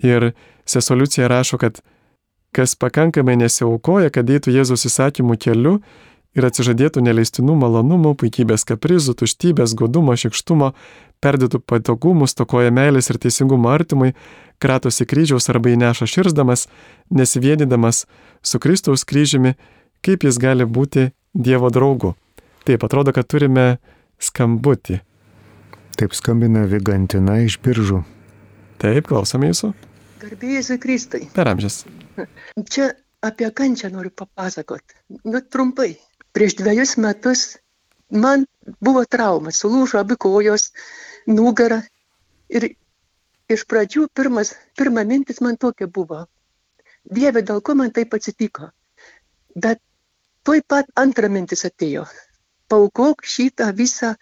Ir 0.05 0.31
sesoliucija 0.69 1.29
rašo, 1.29 1.59
kad 1.61 1.81
kas 2.55 2.77
pakankamai 2.79 3.37
nesiaukoja, 3.41 4.13
kad 4.13 4.31
eitų 4.31 4.55
Jėzus 4.55 4.87
įsakymų 4.89 5.37
keliu 5.41 5.75
ir 6.37 6.47
atsižadėtų 6.47 7.03
neleistinų 7.05 7.57
malonumų, 7.59 8.15
puikybės 8.21 8.65
kaprizų, 8.69 9.17
tuštybės, 9.23 9.75
godumo, 9.79 10.15
šikštumo, 10.19 10.73
perdėtų 11.23 11.61
patogumų, 11.67 12.29
stokoja 12.31 12.73
meilės 12.75 13.11
ir 13.11 13.19
teisingumo 13.23 13.71
artimui, 13.73 14.15
kratosi 14.63 15.07
kryžiaus 15.09 15.51
arba 15.53 15.75
įneša 15.75 16.09
širsdamas, 16.11 16.67
nesivienydamas 17.11 18.05
su 18.43 18.63
Kristaus 18.63 19.05
kryžiumi, 19.05 19.57
kaip 20.05 20.27
jis 20.27 20.41
gali 20.41 20.67
būti 20.67 21.11
Dievo 21.35 21.71
draugu. 21.71 22.17
Taip, 22.67 22.83
atrodo, 22.83 23.13
kad 23.15 23.29
turime 23.31 23.79
skambutį. 24.19 24.99
Taip 26.01 26.17
skambina 26.17 26.65
Vigantina 26.67 27.39
iš 27.45 27.61
biržų. 27.63 28.03
Taip, 28.83 29.07
klausome 29.07 29.51
jūsų. 29.53 29.71
Garbėjai 30.21 30.79
Kristai. 30.81 31.23
Per 31.37 31.49
amžius. 31.49 31.85
Čia 32.73 32.91
apie 33.25 33.49
kančią 33.57 33.93
noriu 33.95 34.13
papasakoti. 34.17 34.97
Nu, 35.25 35.41
trumpai. 35.41 35.95
Prieš 36.37 36.57
dviejus 36.61 36.97
metus 37.03 37.45
man 38.11 38.47
buvo 38.81 39.05
trauma, 39.05 39.51
sulūžo 39.55 40.01
abi 40.01 40.17
kojos, 40.21 40.71
nugara. 41.27 41.81
Ir 42.51 42.73
iš 43.51 43.65
pradžių 43.71 44.09
pirmas, 44.15 44.55
pirma 44.79 45.05
mintis 45.07 45.41
man 45.45 45.59
tokia 45.59 45.87
buvo. 45.87 46.25
Dieve, 47.05 47.43
dėl 47.43 47.63
ko 47.63 47.75
man 47.79 47.91
taip 47.95 48.15
atsitiko? 48.15 48.71
Bet 49.55 49.81
tuoj 50.47 50.63
pat 50.69 50.91
antra 51.03 51.31
mintis 51.33 51.65
atėjo. 51.67 52.05
Paukok 52.71 53.25
šitą 53.27 53.71
visą 53.75 54.15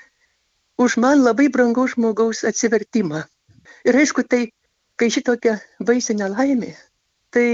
už 0.79 0.97
man 1.03 1.25
labai 1.25 1.49
brangaus 1.53 1.97
žmogaus 1.97 2.45
atsivertimą. 2.49 3.25
Ir 3.85 3.99
aišku, 4.01 4.25
tai 4.25 4.49
kai 4.99 5.11
šitokia 5.13 5.59
baisi 5.85 6.17
nelaimė, 6.17 6.73
tai 7.35 7.49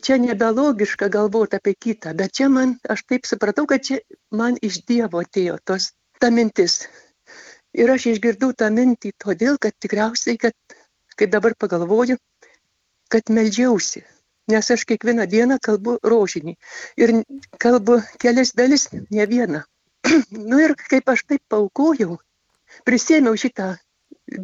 čia 0.00 0.16
nebelogiška 0.18 1.08
galvoti 1.08 1.56
apie 1.56 1.74
kitą, 1.74 2.14
bet 2.16 2.32
čia 2.38 2.48
man, 2.48 2.76
aš 2.88 3.04
taip 3.04 3.26
supratau, 3.28 3.66
kad 3.66 3.84
čia 3.84 4.00
man 4.30 4.56
iš 4.62 4.82
Dievo 4.88 5.20
atėjo 5.20 5.58
tos, 5.64 5.92
ta 6.20 6.30
mintis. 6.30 6.86
Ir 7.76 7.90
aš 7.92 8.06
išgirdau 8.12 8.52
tą 8.56 8.68
mintį 8.72 9.12
todėl, 9.24 9.58
kad 9.60 9.76
tikriausiai, 9.80 10.38
kad, 10.40 10.56
kai 11.16 11.28
dabar 11.28 11.56
pagalvoju, 11.56 12.18
kad 13.12 13.32
melžiausi. 13.32 14.04
Nes 14.50 14.70
aš 14.74 14.84
kiekvieną 14.88 15.24
dieną 15.30 15.56
kalbu 15.62 15.96
rožinį. 16.02 16.56
Ir 17.00 17.12
kalbu 17.62 18.00
kelias 18.20 18.52
dalis, 18.58 18.88
ne 18.92 19.26
vieną. 19.26 19.62
nu 20.50 20.58
ir 20.60 20.74
kaip 20.76 21.08
aš 21.08 21.24
taip 21.30 21.42
paukojau, 21.48 22.18
prisėmiau 22.88 23.38
šitą 23.38 23.76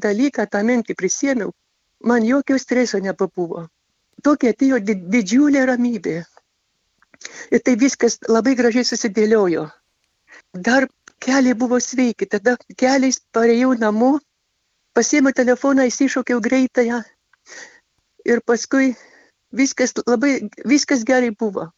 dalyką, 0.06 0.46
tą 0.46 0.62
mintį 0.70 0.94
prisėmiau, 0.94 1.50
man 2.04 2.24
jokio 2.24 2.58
streso 2.62 3.00
nebebuvo. 3.02 3.66
Tokia 4.24 4.52
atėjo 4.54 4.78
didžiulė 4.84 5.64
ramybė. 5.70 6.16
Ir 7.54 7.62
tai 7.66 7.74
viskas 7.78 8.18
labai 8.28 8.54
gražiai 8.58 8.86
susidėliojo. 8.86 9.66
Dar 10.68 10.86
keliai 11.22 11.56
buvo 11.58 11.78
sveiki, 11.82 12.28
tada 12.30 12.56
keliais 12.78 13.20
parėjau 13.34 13.72
namo, 13.78 14.12
pasėmiau 14.94 15.34
telefoną, 15.34 15.86
įsišaukiau 15.90 16.42
greitąją 16.42 17.02
ir 18.28 18.42
paskui 18.46 18.94
viskas 19.60 19.94
labai, 20.06 20.48
viskas 20.74 21.04
gerai 21.08 21.30
buvo. 21.30 21.68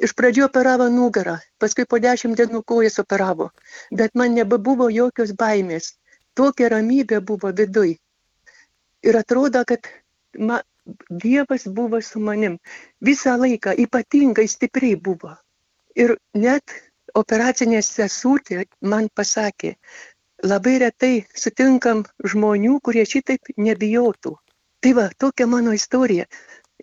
Iš 0.00 0.14
pradžių 0.16 0.46
operavo 0.46 0.86
nugarą, 0.88 1.36
paskui 1.60 1.84
po 1.84 1.98
dešimt 2.00 2.38
dienų 2.40 2.62
kojas 2.64 2.96
operavo, 3.02 3.50
bet 3.92 4.14
man 4.16 4.32
nebebuvo 4.32 4.88
jokios 4.88 5.34
baimės. 5.36 5.92
Tokia 6.38 6.70
ramybė 6.72 7.18
buvo 7.20 7.50
viduj 7.52 7.98
ir 9.02 9.16
atrodo, 9.16 9.64
kad 9.68 9.88
ma, 10.38 10.60
Dievas 11.24 11.66
buvo 11.66 12.00
su 12.02 12.20
manim. 12.20 12.58
Visą 13.00 13.36
laiką 13.40 13.74
ypatingai 13.84 14.46
stipriai 14.48 14.96
buvo. 14.96 15.34
Ir 15.96 16.16
net 16.34 16.76
operacinė 17.14 17.82
sesutė 17.82 18.64
man 18.80 19.08
pasakė, 19.14 19.74
labai 20.44 20.78
retai 20.84 21.12
sutinkam 21.34 22.04
žmonių, 22.24 22.78
kurie 22.84 23.04
šitaip 23.06 23.52
nebijotų. 23.56 24.36
Tai 24.80 24.92
va, 24.96 25.10
tokia 25.18 25.46
mano 25.46 25.74
istorija. 25.76 26.24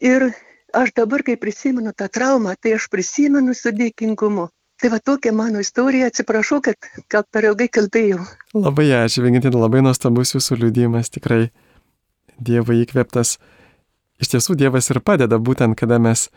Ir 0.02 0.30
aš 0.78 0.94
dabar, 0.98 1.24
kai 1.26 1.38
prisimenu 1.42 1.94
tą 1.98 2.10
traumą, 2.14 2.54
tai 2.62 2.76
aš 2.78 2.90
prisimenu 2.94 3.56
su 3.58 3.74
dėkingumu. 3.74 4.50
Tai 4.78 4.92
va 4.94 5.00
tokia 5.02 5.32
mano 5.34 5.60
istorija, 5.64 6.12
atsiprašau, 6.12 6.60
kad 6.62 6.90
gal 7.10 7.24
per 7.34 7.48
ilgai 7.50 7.66
kalbėjau. 7.74 8.20
Labai 8.54 8.92
ačiū, 9.00 9.24
Vingintin, 9.26 9.58
labai 9.58 9.82
nuostabus 9.82 10.36
jūsų 10.36 10.60
liūdimas, 10.62 11.10
tikrai 11.10 11.48
Dievo 12.38 12.76
įkvėptas. 12.78 13.40
Iš 14.22 14.34
tiesų 14.34 14.58
Dievas 14.58 14.90
ir 14.90 15.02
padeda 15.06 15.38
būtent, 15.38 15.78
kada 15.78 16.00
mes 16.02 16.28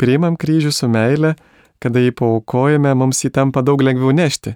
priimam 0.00 0.36
kryžių 0.40 0.72
su 0.72 0.88
meile, 0.88 1.34
kada 1.82 2.00
jį 2.00 2.14
paukojame, 2.16 2.94
mums 2.96 3.20
jį 3.24 3.32
tampa 3.36 3.62
daug 3.64 3.82
lengviau 3.84 4.14
nešti. 4.16 4.54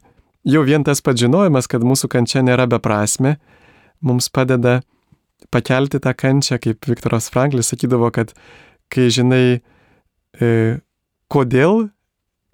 Jau 0.48 0.62
vien 0.64 0.84
tas 0.84 1.02
pats 1.04 1.20
žinojimas, 1.20 1.68
kad 1.68 1.84
mūsų 1.84 2.08
kančia 2.12 2.40
nėra 2.44 2.64
beprasme, 2.70 3.36
mums 4.00 4.30
padeda 4.32 4.80
pakelti 5.52 6.00
tą 6.00 6.14
kančią, 6.16 6.60
kaip 6.60 6.88
Viktoras 6.88 7.28
Franklis 7.32 7.72
sakydavo, 7.72 8.08
kad 8.12 8.32
kai 8.92 9.08
žinai, 9.12 9.60
e, 10.40 10.48
kodėl 11.28 11.90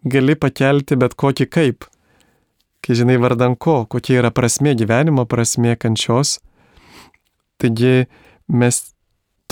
gali 0.06 0.34
pakelti 0.38 0.98
bet 0.98 1.14
kokį 1.18 1.46
kaip, 1.50 1.86
kai 2.82 2.98
žinai 2.98 3.18
vardan 3.22 3.54
ko, 3.54 3.84
kokia 3.90 4.20
yra 4.20 4.32
prasme 4.34 4.74
gyvenimo, 4.78 5.26
prasme 5.26 5.74
kančios. 5.78 6.38
Taigi 7.62 8.06
mes 8.46 8.82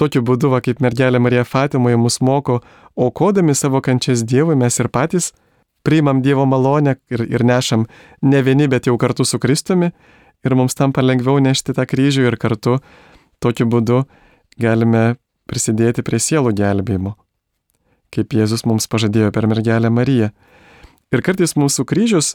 tokiu 0.04 0.20
būdu, 0.24 0.52
va, 0.52 0.60
kaip 0.60 0.84
mergelė 0.84 1.20
Marija 1.22 1.46
Fatimoje 1.48 1.96
mus 1.96 2.20
moko, 2.20 2.60
aukodami 2.96 3.56
savo 3.56 3.80
kančias 3.80 4.24
Dievui, 4.28 4.56
mes 4.60 4.76
ir 4.80 4.92
patys 4.92 5.32
priimam 5.84 6.22
Dievo 6.24 6.44
malonę 6.48 6.96
ir, 7.12 7.24
ir 7.28 7.44
nešam 7.44 7.86
ne 8.22 8.42
vieni, 8.44 8.68
bet 8.68 8.88
jau 8.88 8.96
kartu 9.00 9.24
su 9.24 9.40
Kristumi 9.40 9.90
ir 10.44 10.54
mums 10.56 10.76
tampa 10.76 11.04
lengviau 11.04 11.40
nešti 11.40 11.74
tą 11.76 11.86
kryžių 11.88 12.28
ir 12.28 12.38
kartu 12.40 12.78
tokiu 13.40 13.66
būdu 13.68 14.04
galime 14.60 15.16
prisidėti 15.48 16.04
prie 16.04 16.20
sielų 16.20 16.54
gelbėjimo, 16.56 17.14
kaip 18.14 18.36
Jėzus 18.36 18.64
mums 18.68 18.88
pažadėjo 18.88 19.32
per 19.34 19.48
mergelę 19.50 19.90
Mariją. 19.92 20.30
Ir 21.12 21.22
kartais 21.24 21.56
mūsų 21.56 21.84
kryžius 21.88 22.34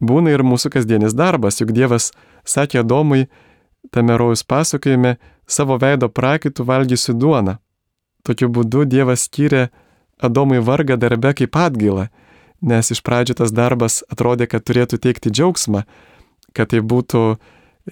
būna 0.00 0.32
ir 0.32 0.44
mūsų 0.44 0.72
kasdienis 0.76 1.16
darbas, 1.16 1.60
juk 1.60 1.72
Dievas 1.76 2.12
sakė 2.48 2.84
Domui 2.84 3.26
tame 3.90 4.16
rojus 4.18 4.44
pasakojime, 4.46 5.16
savo 5.46 5.78
veido 5.78 6.08
prakaitų 6.08 6.66
valgysiu 6.66 7.14
duoną. 7.14 7.58
Tokiu 8.26 8.48
būdu 8.50 8.84
Dievas 8.90 9.26
skyrė 9.28 9.68
Adomui 10.18 10.62
vargą 10.64 10.96
darbe 10.96 11.34
kaip 11.36 11.56
atgailą, 11.60 12.08
nes 12.64 12.90
iš 12.90 13.02
pradžių 13.04 13.36
tas 13.42 13.52
darbas 13.52 14.00
atrodė, 14.08 14.48
kad 14.48 14.64
turėtų 14.64 14.98
teikti 15.04 15.30
džiaugsmą, 15.30 15.84
kad 16.56 16.72
tai 16.72 16.80
būtų, 16.80 17.36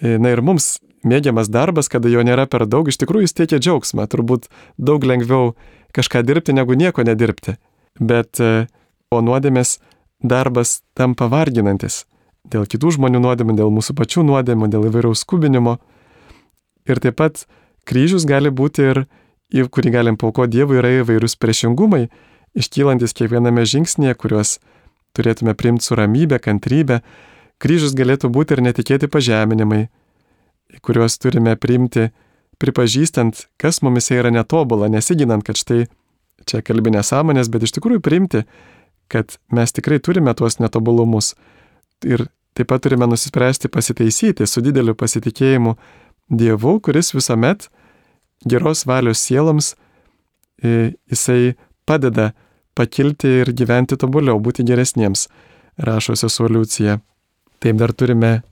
e, 0.00 0.16
na 0.18 0.32
ir 0.32 0.40
mums 0.40 0.78
mėgiamas 1.04 1.52
darbas, 1.52 1.90
kada 1.92 2.08
jo 2.08 2.24
nėra 2.24 2.48
per 2.48 2.64
daug, 2.66 2.88
iš 2.88 2.96
tikrųjų 3.02 3.28
jis 3.28 3.36
teikia 3.36 3.60
džiaugsmą, 3.60 4.08
turbūt 4.08 4.48
daug 4.78 5.04
lengviau 5.04 5.52
kažką 5.92 6.24
dirbti, 6.24 6.56
negu 6.56 6.74
nieko 6.74 7.04
nedirbti. 7.04 7.58
Bet 8.00 8.40
e, 8.40 8.66
o 9.12 9.20
nuodėmės 9.20 9.78
darbas 10.24 10.80
tampa 10.96 11.28
varginantis 11.28 12.06
dėl 12.44 12.66
kitų 12.68 12.94
žmonių 12.98 13.22
nuodėmų, 13.24 13.56
dėl 13.58 13.72
mūsų 13.74 13.96
pačių 13.98 14.24
nuodėmų, 14.28 14.68
dėl 14.72 14.88
įvairiaus 14.90 15.24
skubinimo. 15.24 15.78
Ir 16.88 17.00
taip 17.00 17.16
pat 17.20 17.44
kryžius 17.88 18.26
gali 18.28 18.52
būti 18.52 18.84
ir, 18.90 19.04
į 19.54 19.66
kurį 19.72 19.92
galim 19.94 20.18
pauko 20.20 20.46
Dievui, 20.50 20.78
yra 20.80 20.92
įvairius 21.00 21.38
priešingumai, 21.40 22.08
iškylantis 22.58 23.16
kiekviename 23.16 23.64
žingsnėje, 23.68 24.16
kuriuos 24.20 24.58
turėtume 25.16 25.54
priimti 25.56 25.88
su 25.88 25.96
ramybė, 25.98 26.40
kantrybė. 26.42 27.00
Kryžius 27.62 27.94
galėtų 27.96 28.28
būti 28.34 28.56
ir 28.56 28.64
netikėti 28.66 29.08
pažeminimai, 29.08 29.86
kuriuos 30.84 31.16
turime 31.22 31.54
priimti, 31.56 32.10
pripažįstant, 32.60 33.46
kas 33.60 33.80
mumise 33.82 34.18
yra 34.18 34.32
netobula, 34.34 34.90
nesiginant, 34.90 35.44
kad 35.46 35.58
štai 35.58 35.86
čia 36.48 36.60
kalbi 36.66 36.92
nesąmonės, 36.94 37.48
bet 37.52 37.66
iš 37.66 37.76
tikrųjų 37.78 38.02
priimti, 38.04 38.42
kad 39.08 39.38
mes 39.54 39.72
tikrai 39.72 40.00
turime 40.02 40.34
tuos 40.36 40.58
netobulumus 40.60 41.34
ir 42.04 42.26
taip 42.54 42.70
pat 42.70 42.84
turime 42.84 43.08
nusispręsti 43.10 43.68
pasitaisyti 43.68 44.46
su 44.46 44.62
dideliu 44.64 44.94
pasitikėjimu 44.94 45.74
Dievu, 46.30 46.78
kuris 46.80 47.12
visuomet 47.12 47.68
geros 48.48 48.86
valios 48.88 49.20
sieloms 49.20 49.74
e, 50.62 50.94
jisai 51.10 51.54
padeda 51.84 52.32
pakilti 52.74 53.28
ir 53.42 53.52
gyventi 53.52 53.98
tobuliau, 54.00 54.40
būti 54.40 54.64
geresniems, 54.66 55.28
rašo 55.76 56.16
sesuo 56.16 56.48
Liucija. 56.48 56.98
Taip 57.60 57.78
dar 57.80 57.92
turime 57.92 58.42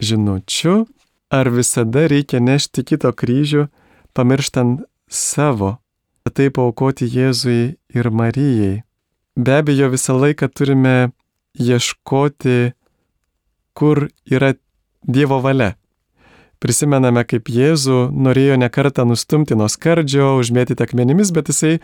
žinučių, 0.00 0.74
ar 1.30 1.50
visada 1.54 2.06
reikia 2.10 2.40
nešti 2.42 2.84
kito 2.88 3.12
kryžių, 3.12 3.68
pamirštant 4.16 4.82
savo, 5.10 5.76
taip 6.30 6.58
aukoti 6.62 7.08
Jėzui 7.10 7.76
ir 7.94 8.10
Marijai. 8.10 8.82
Be 9.36 9.56
abejo, 9.60 9.90
visą 9.92 10.16
laiką 10.18 10.48
turime 10.52 11.12
ieškoti, 11.58 12.72
kur 13.74 14.08
yra 14.30 14.54
Dievo 15.00 15.40
valia. 15.40 15.74
Prisimename, 16.60 17.22
kaip 17.24 17.48
Jėzų 17.48 18.10
norėjo 18.12 18.58
nekartą 18.60 19.06
nustumti 19.08 19.56
nuo 19.56 19.68
skardžio, 19.72 20.34
užmėtyti 20.42 20.84
akmenimis, 20.84 21.30
bet 21.32 21.48
jisai 21.48 21.78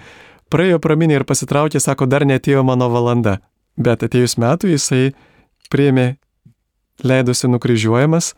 praėjo 0.53 0.83
praminė 0.85 1.17
ir 1.17 1.25
pasitraukė, 1.25 1.81
sako, 1.81 2.05
dar 2.05 2.27
netėjo 2.29 2.61
mano 2.67 2.91
valanda. 2.93 3.39
Bet 3.81 4.05
atėjus 4.05 4.37
metų 4.41 4.75
jisai 4.75 5.15
priėmė, 5.73 6.19
leidosi 7.05 7.49
nukryžiuojamas, 7.49 8.35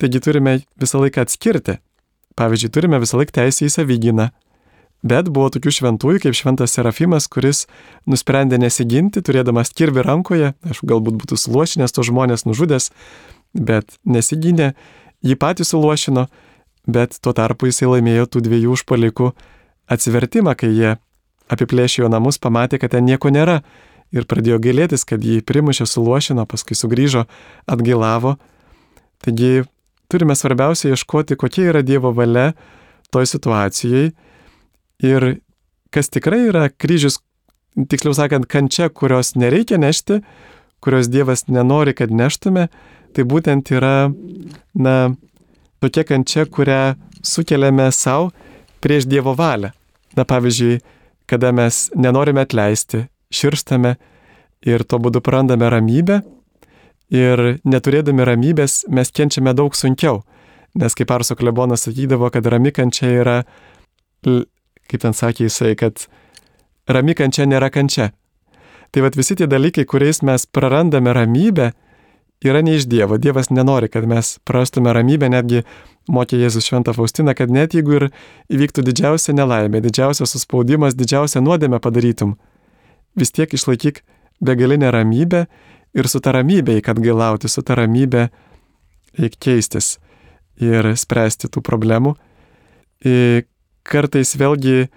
taigi 0.00 0.22
turime 0.24 0.58
visą 0.80 1.02
laiką 1.04 1.26
atskirti. 1.26 1.76
Pavyzdžiui, 2.36 2.72
turime 2.72 3.00
visą 3.00 3.20
laiką 3.20 3.36
teisę 3.42 3.68
į 3.68 3.72
savyginą. 3.76 4.30
Bet 5.06 5.28
buvo 5.30 5.50
tokių 5.54 5.70
šventųjų 5.76 6.24
kaip 6.24 6.34
šventas 6.34 6.72
Serafimas, 6.74 7.28
kuris 7.30 7.66
nusprendė 8.10 8.58
nesiginti, 8.58 9.22
turėdamas 9.22 9.70
kirvi 9.76 10.02
rankoje, 10.02 10.54
aš 10.66 10.82
galbūt 10.82 11.18
būtų 11.20 11.38
suluošinęs 11.38 11.94
to 11.94 12.02
žmonės 12.06 12.46
nužudęs, 12.48 12.90
bet 13.54 13.98
nesigynė 14.02 14.72
jį 15.22 15.36
patį 15.38 15.68
suluošino, 15.68 16.26
bet 16.90 17.20
tuo 17.22 17.34
tarpu 17.36 17.70
jisai 17.70 17.90
laimėjo 17.92 18.26
tų 18.32 18.42
dviejų 18.48 18.74
užpalikų 18.78 19.30
atsivertimą, 19.92 20.56
kai 20.58 20.72
jie 20.74 20.96
apiplėšė 21.52 22.02
jo 22.02 22.10
namus, 22.10 22.40
pamatė, 22.42 22.80
kad 22.82 22.96
ten 22.96 23.06
nieko 23.06 23.30
nėra 23.30 23.60
ir 24.14 24.26
pradėjo 24.26 24.58
gailėtis, 24.62 25.06
kad 25.06 25.22
jį 25.22 25.42
primušė, 25.46 25.86
suluošino, 25.86 26.46
paskui 26.50 26.74
sugrįžo, 26.78 27.26
atgailavo. 27.70 28.36
Taigi 29.22 29.66
turime 30.10 30.34
svarbiausia 30.34 30.94
ieškoti, 30.94 31.38
kokia 31.38 31.70
yra 31.70 31.86
Dievo 31.86 32.10
valia 32.14 32.52
toj 33.14 33.28
situacijai 33.36 34.10
ir 35.02 35.38
kas 35.92 36.10
tikrai 36.12 36.46
yra 36.50 36.66
kryžius, 36.70 37.20
tiksliau 37.76 38.14
sakant, 38.16 38.48
kančia, 38.48 38.88
kurios 38.88 39.34
nereikia 39.36 39.78
nešti, 39.80 40.20
kurios 40.84 41.10
Dievas 41.12 41.46
nenori, 41.48 41.94
kad 41.96 42.12
neštume, 42.12 42.68
tai 43.16 43.24
būtent 43.24 43.72
yra, 43.72 44.10
na, 44.74 44.94
tokia 45.80 46.04
kančia, 46.04 46.46
kurią 46.46 46.96
sukeliame 47.24 47.88
savo 47.92 48.30
prieš 48.84 49.08
Dievo 49.08 49.34
valią. 49.36 49.72
Na, 50.16 50.24
pavyzdžiui, 50.24 50.80
kada 51.28 51.52
mes 51.52 51.88
nenorime 51.96 52.44
atleisti, 52.46 53.06
širstame 53.34 53.96
ir 54.66 54.84
tuo 54.88 55.00
būdu 55.02 55.20
prarandame 55.20 55.68
ramybę 55.72 56.22
ir 57.12 57.42
neturėdami 57.66 58.24
ramybės 58.26 58.84
mes 58.88 59.12
kenčiame 59.12 59.52
daug 59.54 59.74
sunkiau. 59.76 60.22
Nes 60.76 60.94
kaip 60.96 61.10
Arso 61.12 61.36
klebonas 61.36 61.86
sakydavo, 61.86 62.28
kad 62.32 62.46
rami 62.52 62.72
kančia 62.74 63.10
yra, 63.22 63.36
kaip 64.90 65.02
ten 65.02 65.16
sakė 65.16 65.48
jisai, 65.48 65.74
kad 65.78 66.06
rami 66.88 67.16
kančia 67.18 67.46
nėra 67.48 67.70
kančia. 67.74 68.12
Tai 68.94 69.02
vad 69.04 69.18
visi 69.18 69.36
tie 69.36 69.48
dalykai, 69.50 69.84
kuriais 69.84 70.22
mes 70.22 70.46
prarandame 70.46 71.12
ramybę, 71.12 71.72
yra 72.44 72.62
ne 72.62 72.76
iš 72.76 72.86
Dievo. 72.88 73.18
Dievas 73.18 73.50
nenori, 73.50 73.88
kad 73.88 74.06
mes 74.08 74.36
prarastume 74.46 74.92
ramybę, 74.94 75.28
netgi 75.32 75.64
mokė 76.12 76.38
Jėzus 76.40 76.68
Šventą 76.68 76.94
Faustiną, 76.96 77.34
kad 77.34 77.50
net 77.50 77.74
jeigu 77.74 77.96
ir 77.98 78.08
įvyktų 78.52 78.84
didžiausia 78.86 79.34
nelaimė, 79.34 79.82
didžiausias 79.84 80.36
suspaudimas, 80.36 80.94
didžiausia 80.94 81.42
nuodėmė 81.42 81.80
padarytum, 81.82 82.36
vis 83.18 83.32
tiek 83.34 83.52
išlaikyk 83.52 84.02
begalinę 84.44 84.92
ramybę 84.94 85.46
ir 85.96 86.08
su 86.08 86.20
ta 86.20 86.34
ramybė, 86.36 86.78
kad 86.84 87.00
gailauti, 87.02 87.48
su 87.48 87.64
ta 87.66 87.76
ramybė 87.78 88.28
eik 89.16 89.38
keistis 89.40 89.96
ir 90.60 90.92
spręsti 90.96 91.50
tų 91.52 91.62
problemų. 91.64 92.14
Ir 93.04 93.44
kartais 93.90 94.34
vėlgi, 94.38 94.88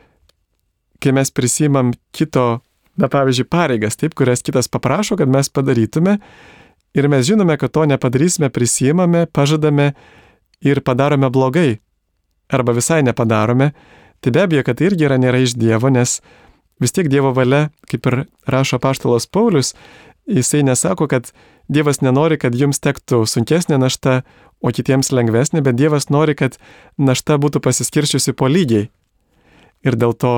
kai 1.00 1.14
mes 1.16 1.32
prisimam 1.32 1.94
kito, 2.16 2.62
na 3.00 3.10
pavyzdžiui, 3.12 3.48
pareigas, 3.48 3.98
taip, 4.00 4.16
kurias 4.18 4.44
kitas 4.46 4.68
paprašo, 4.72 5.18
kad 5.20 5.32
mes 5.32 5.52
padarytume, 5.54 6.18
ir 6.98 7.08
mes 7.12 7.28
žinome, 7.28 7.56
kad 7.58 7.72
to 7.72 7.86
nepadarysime, 7.88 8.50
prisimame, 8.52 9.26
pažadame 9.32 9.94
ir 10.66 10.82
padarome 10.84 11.30
blogai, 11.32 11.80
arba 12.50 12.76
visai 12.76 13.02
nepadarome, 13.06 13.72
tai 14.20 14.34
be 14.36 14.44
abejo, 14.44 14.66
kad 14.68 14.80
tai 14.80 14.90
irgi 14.90 15.08
yra 15.08 15.20
nėra 15.22 15.40
iš 15.46 15.56
Dievo, 15.60 15.92
nes 15.94 16.20
vis 16.82 16.96
tiek 16.96 17.08
Dievo 17.12 17.32
valia, 17.36 17.70
kaip 17.88 18.10
ir 18.10 18.24
rašo 18.50 18.82
paštalas 18.82 19.30
Paulius, 19.32 19.76
jisai 20.30 20.64
nesako, 20.64 21.08
kad 21.08 21.32
Dievas 21.70 22.02
nenori, 22.02 22.40
kad 22.42 22.56
jums 22.58 22.80
tektų 22.82 23.26
sunkesnė 23.30 23.78
našta, 23.78 24.24
o 24.60 24.72
kitiems 24.74 25.12
lengvesnė, 25.14 25.62
bet 25.64 25.78
Dievas 25.78 26.10
nori, 26.10 26.34
kad 26.36 26.58
našta 26.98 27.38
būtų 27.38 27.62
pasiskirčiusi 27.64 28.34
po 28.34 28.50
lygiai. 28.50 28.90
Ir 29.86 29.96
dėl 29.96 30.16
to 30.18 30.34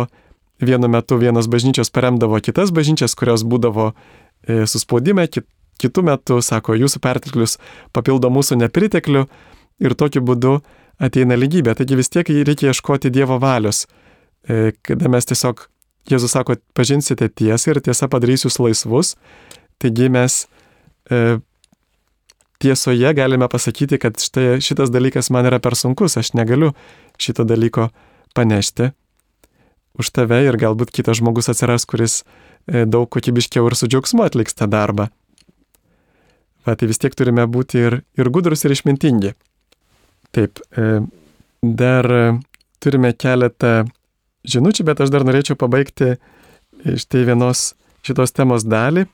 vienu 0.62 0.90
metu 0.92 1.18
vienos 1.18 1.48
bažnyčios 1.50 1.90
paremdavo 1.90 2.38
kitas 2.44 2.74
bažnyčias, 2.76 3.16
kurios 3.18 3.46
būdavo 3.48 3.92
e, 3.92 4.68
suspaudime, 4.70 5.26
kit, 5.32 5.48
kitų 5.82 6.06
metų, 6.12 6.42
sako, 6.46 6.76
jūsų 6.78 7.02
perteklius 7.02 7.58
papildo 7.96 8.30
mūsų 8.30 8.60
nepriteklių 8.62 9.26
ir 9.82 9.98
tokiu 9.98 10.22
būdu 10.22 10.60
ateina 11.02 11.38
lygybė. 11.40 11.74
Taigi 11.80 11.98
vis 11.98 12.14
tiek 12.14 12.30
reikia 12.30 12.70
ieškoti 12.70 13.10
Dievo 13.10 13.40
valios, 13.42 13.88
e, 14.46 14.74
kada 14.86 15.10
mes 15.10 15.32
tiesiog, 15.32 15.68
Jėzus 16.10 16.34
sako, 16.34 16.56
pažinsite 16.74 17.28
tiesą 17.30 17.76
ir 17.76 17.80
tiesa 17.86 18.08
padarys 18.10 18.42
jūs 18.48 18.56
laisvus. 18.58 19.12
Taigi 19.82 20.10
mes 20.14 20.46
e, 21.10 21.40
tiesoje 22.62 23.14
galime 23.18 23.50
pasakyti, 23.50 23.98
kad 24.02 24.20
štai 24.22 24.62
šitas 24.62 24.94
dalykas 24.94 25.32
man 25.34 25.50
yra 25.50 25.60
per 25.64 25.76
sunkus, 25.78 26.18
aš 26.22 26.34
negaliu 26.38 26.74
šito 27.22 27.46
dalyko 27.48 27.90
panešti 28.38 28.92
už 30.00 30.12
tave 30.16 30.44
ir 30.46 30.58
galbūt 30.60 30.94
kitas 30.96 31.20
žmogus 31.20 31.52
atsiras, 31.52 31.86
kuris 31.90 32.22
e, 32.22 32.86
daug 32.86 33.10
kokybiškiau 33.12 33.68
ir 33.68 33.76
su 33.76 33.90
džiaugsmu 33.92 34.24
atliks 34.26 34.56
tą 34.58 34.70
darbą. 34.72 35.10
Va, 36.66 36.76
tai 36.78 36.88
vis 36.90 37.02
tiek 37.02 37.16
turime 37.18 37.48
būti 37.50 37.82
ir, 37.82 37.98
ir 38.18 38.30
gudrus, 38.34 38.64
ir 38.66 38.76
išmintingi. 38.76 39.34
Taip, 40.32 40.62
e, 40.78 41.02
dar 41.62 42.08
turime 42.82 43.12
keletą 43.18 43.82
žinučių, 44.48 44.86
bet 44.88 45.02
aš 45.04 45.12
dar 45.14 45.26
norėčiau 45.28 45.58
pabaigti 45.60 46.16
štai 47.02 47.26
vienos 47.28 47.72
šitos 48.06 48.34
temos 48.34 48.66
dalį. 48.66 49.06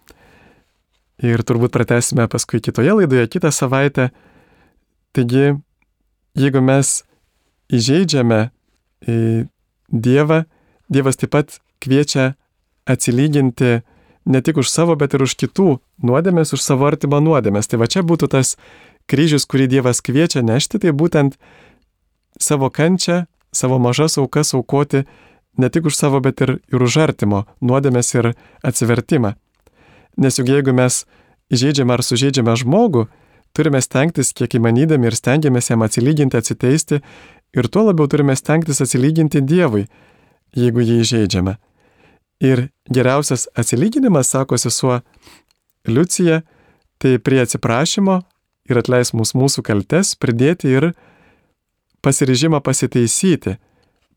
Ir 1.23 1.41
turbūt 1.41 1.73
pratesime 1.73 2.27
paskui 2.29 2.61
kitoje 2.61 2.93
laidoje, 2.93 3.25
kitą 3.33 3.49
savaitę. 3.53 4.11
Taigi, 5.17 5.55
jeigu 6.37 6.61
mes 6.61 7.01
įžeidžiame 7.73 8.49
Dievą, 9.87 10.43
Dievas 10.89 11.17
taip 11.17 11.31
pat 11.33 11.57
kviečia 11.81 12.35
atsilyginti 12.87 13.81
ne 14.27 14.41
tik 14.41 14.59
už 14.61 14.69
savo, 14.69 14.95
bet 14.95 15.15
ir 15.15 15.23
už 15.23 15.35
kitų 15.39 15.79
nuodėmės, 16.03 16.53
už 16.53 16.61
savo 16.61 16.87
artimą 16.87 17.19
nuodėmės. 17.23 17.67
Tai 17.67 17.81
va 17.81 17.87
čia 17.89 18.03
būtų 18.05 18.29
tas 18.31 18.55
kryžius, 19.09 19.47
kurį 19.49 19.67
Dievas 19.77 20.03
kviečia 20.03 20.43
nešti, 20.43 20.83
tai 20.83 20.91
būtent 20.91 21.39
savo 22.39 22.69
kančią, 22.69 23.25
savo 23.55 23.79
mažas 23.79 24.19
aukas 24.21 24.53
aukoti 24.53 25.05
ne 25.57 25.69
tik 25.69 25.89
už 25.89 25.95
savo, 25.95 26.21
bet 26.21 26.41
ir, 26.45 26.59
ir 26.61 26.83
už 26.83 26.99
artimo 27.01 27.45
nuodėmės 27.61 28.13
ir 28.15 28.33
atsivertimą. 28.61 29.35
Nes 30.17 30.39
juk 30.39 30.49
jeigu 30.49 30.73
mes 30.73 31.03
įžeidžiame 31.53 31.93
ar 31.93 32.03
sužeidžiame 32.03 32.55
žmogų, 32.57 33.05
turime 33.53 33.81
stengtis 33.81 34.33
kiek 34.37 34.57
įmanydami 34.59 35.09
ir 35.09 35.17
stengiamės 35.17 35.69
jam 35.71 35.85
atsilyginti, 35.85 36.37
atsiteisti 36.37 37.01
ir 37.57 37.69
tuo 37.71 37.87
labiau 37.87 38.09
turime 38.09 38.35
stengtis 38.35 38.81
atsilyginti 38.83 39.43
Dievui, 39.45 39.85
jeigu 40.57 40.83
jį 40.83 41.01
įžeidžiame. 41.03 41.57
Ir 42.43 42.67
geriausias 42.93 43.47
atsilyginimas, 43.57 44.29
sako 44.29 44.59
sesuo 44.61 44.99
Liucija, 45.87 46.43
tai 47.01 47.17
prie 47.17 47.39
atsiprašymo 47.41 48.19
ir 48.69 48.81
atleis 48.81 49.13
mūsų 49.15 49.39
mūsų 49.41 49.63
kaltes 49.65 50.13
pridėti 50.19 50.69
ir 50.73 50.91
pasiryžimą 52.05 52.59
pasitaisyti, 52.65 53.57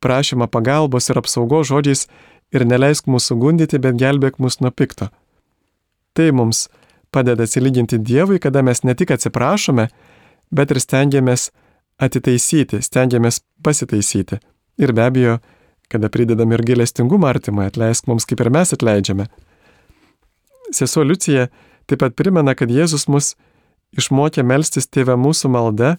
prašymą 0.01 0.49
pagalbos 0.51 1.09
ir 1.11 1.21
apsaugos 1.21 1.71
žodžiais 1.71 2.07
ir 2.53 2.67
neleisk 2.67 3.09
mūsų 3.09 3.39
gundyti, 3.41 3.79
bet 3.79 3.97
gelbėk 4.01 4.41
mus 4.43 4.61
nuo 4.61 4.73
pikto. 4.75 5.11
Tai 6.21 6.33
mums 6.37 6.67
padeda 7.09 7.47
atsilyginti 7.49 7.97
Dievui, 8.05 8.39
kada 8.39 8.61
mes 8.63 8.83
ne 8.85 8.93
tik 8.95 9.15
atsiprašome, 9.15 9.87
bet 10.53 10.73
ir 10.75 10.79
stengiamės 10.83 11.47
atitaisyti, 11.97 12.83
stengiamės 12.85 13.39
pasitaisyti. 13.65 14.37
Ir 14.85 14.93
be 14.93 15.07
abejo, 15.07 15.39
kada 15.89 16.11
pridedam 16.13 16.53
ir 16.53 16.61
gilestingumą 16.69 17.31
artimai, 17.31 17.71
atleisk 17.71 18.05
mums 18.11 18.29
kaip 18.29 18.43
ir 18.45 18.51
mes 18.53 18.77
atleidžiame. 18.77 19.31
Sesuo 20.77 21.07
Liucija 21.09 21.47
taip 21.89 22.03
pat 22.03 22.19
primena, 22.21 22.53
kad 22.53 22.69
Jėzus 22.69 23.07
mus 23.09 23.33
išmokė 23.97 24.45
melstis 24.45 24.91
tėvę 24.93 25.17
mūsų 25.17 25.49
maldę, 25.57 25.95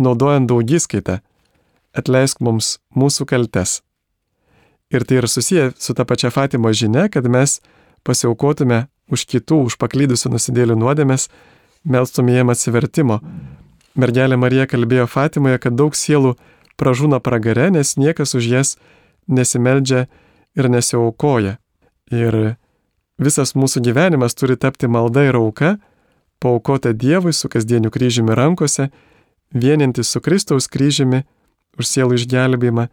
naudojant 0.00 0.48
daugiskaitą. 0.48 1.18
Atleisk 1.92 2.40
mums 2.40 2.78
mūsų 2.96 3.28
kaltes. 3.28 3.82
Ir 4.88 5.04
tai 5.04 5.20
ir 5.20 5.28
susiję 5.28 5.68
su 5.76 5.92
ta 5.92 6.08
pačia 6.08 6.32
Fatimo 6.32 6.72
žinia, 6.72 7.10
kad 7.12 7.28
mes 7.28 7.58
pasiaukotume 8.08 8.86
už 9.10 9.26
kitų, 9.26 9.64
už 9.70 9.76
paklydusių 9.80 10.32
nusidėlių 10.34 10.78
nuodėmės, 10.80 11.28
melstum 11.84 12.30
jiem 12.30 12.52
atsivertimo. 12.52 13.20
Mergelė 13.98 14.38
Marija 14.38 14.68
kalbėjo 14.70 15.08
Fatimoje, 15.10 15.58
kad 15.58 15.76
daug 15.76 15.96
sielų 15.98 16.36
pražūna 16.80 17.20
pragare, 17.20 17.68
nes 17.74 17.96
niekas 17.98 18.36
už 18.38 18.46
jas 18.46 18.76
nesimeldžia 19.28 20.06
ir 20.56 20.70
nesiaukoja. 20.70 21.58
Ir 22.10 22.56
visas 23.20 23.54
mūsų 23.54 23.82
gyvenimas 23.90 24.34
turi 24.38 24.56
tapti 24.56 24.88
malda 24.90 25.26
ir 25.28 25.38
auka, 25.38 25.76
paukota 26.40 26.94
Dievui 26.96 27.34
su 27.36 27.50
kasdieniu 27.52 27.90
kryžiumi 27.92 28.34
rankose, 28.34 28.88
vienintis 29.54 30.08
su 30.08 30.22
Kristaus 30.24 30.70
kryžiumi 30.70 31.24
už 31.78 31.86
sielų 31.86 32.18
išgelbėjimą, 32.18 32.88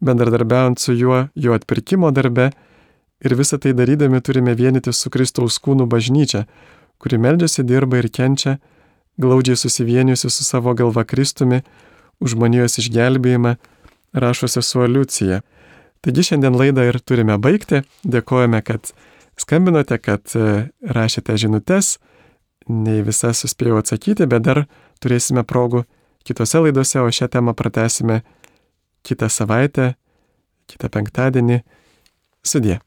bendradarbiaujant 0.00 0.80
su 0.80 0.94
juo 0.96 1.26
jo 1.34 1.54
atpirkimo 1.56 2.10
darbe 2.12 2.50
Ir 3.24 3.32
visą 3.36 3.58
tai 3.58 3.72
darydami 3.72 4.20
turime 4.20 4.54
vienyti 4.56 4.92
su 4.92 5.10
Kristaus 5.10 5.56
kūnų 5.62 5.86
bažnyčia, 5.88 6.44
kuri 7.00 7.18
meldžiasi, 7.20 7.64
dirba 7.64 8.00
ir 8.02 8.10
kenčia, 8.12 8.58
glaudžiai 9.20 9.56
susivienijusi 9.56 10.30
su 10.30 10.44
savo 10.44 10.74
galva 10.76 11.04
Kristumi, 11.08 11.62
už 12.20 12.36
manijos 12.36 12.78
išgelbėjimą, 12.80 13.56
rašo 14.16 14.48
sesuo 14.48 14.86
Liucija. 14.88 15.40
Taigi 16.04 16.28
šiandien 16.30 16.56
laidą 16.56 16.84
ir 16.86 17.00
turime 17.00 17.38
baigti. 17.40 17.82
Dėkojame, 18.04 18.60
kad 18.64 18.92
skambinote, 19.40 19.98
kad 19.98 20.36
e, 20.36 20.68
rašėte 20.84 21.36
žinutės. 21.40 21.96
Ne 22.68 23.00
visas 23.06 23.42
suspėjau 23.44 23.80
atsakyti, 23.80 24.26
bet 24.28 24.44
dar 24.46 24.64
turėsime 25.02 25.44
progų 25.46 25.84
kitose 26.26 26.62
laidose, 26.62 27.00
o 27.00 27.10
šią 27.12 27.30
temą 27.32 27.54
pratesime 27.56 28.22
kitą 29.06 29.30
savaitę, 29.30 29.94
kitą 30.70 30.90
penktadienį. 30.92 31.62
Sudie. 32.46 32.80